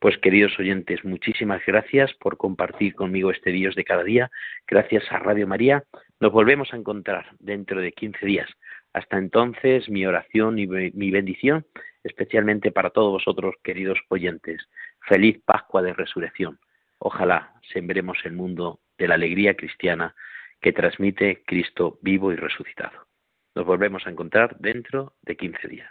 Pues 0.00 0.18
queridos 0.18 0.58
oyentes, 0.58 1.04
muchísimas 1.04 1.64
gracias 1.64 2.12
por 2.14 2.36
compartir 2.36 2.96
conmigo 2.96 3.30
este 3.30 3.52
Dios 3.52 3.76
de 3.76 3.84
cada 3.84 4.02
día. 4.02 4.28
Gracias 4.66 5.04
a 5.12 5.20
Radio 5.20 5.46
María. 5.46 5.84
Nos 6.18 6.32
volvemos 6.32 6.72
a 6.72 6.78
encontrar 6.78 7.26
dentro 7.38 7.80
de 7.80 7.92
15 7.92 8.26
días. 8.26 8.50
Hasta 8.92 9.18
entonces, 9.18 9.88
mi 9.88 10.04
oración 10.04 10.58
y 10.58 10.66
mi 10.66 11.10
bendición, 11.12 11.64
especialmente 12.02 12.72
para 12.72 12.90
todos 12.90 13.12
vosotros, 13.12 13.54
queridos 13.62 14.00
oyentes. 14.08 14.66
Feliz 15.08 15.40
Pascua 15.44 15.80
de 15.80 15.94
Resurrección. 15.94 16.60
Ojalá 16.98 17.54
sembremos 17.72 18.18
el 18.24 18.32
mundo 18.32 18.80
de 18.98 19.08
la 19.08 19.14
alegría 19.14 19.54
cristiana 19.54 20.14
que 20.60 20.72
transmite 20.72 21.42
Cristo 21.46 21.98
vivo 22.02 22.30
y 22.30 22.36
resucitado. 22.36 23.06
Nos 23.54 23.64
volvemos 23.64 24.06
a 24.06 24.10
encontrar 24.10 24.58
dentro 24.58 25.14
de 25.22 25.36
15 25.36 25.66
días. 25.68 25.90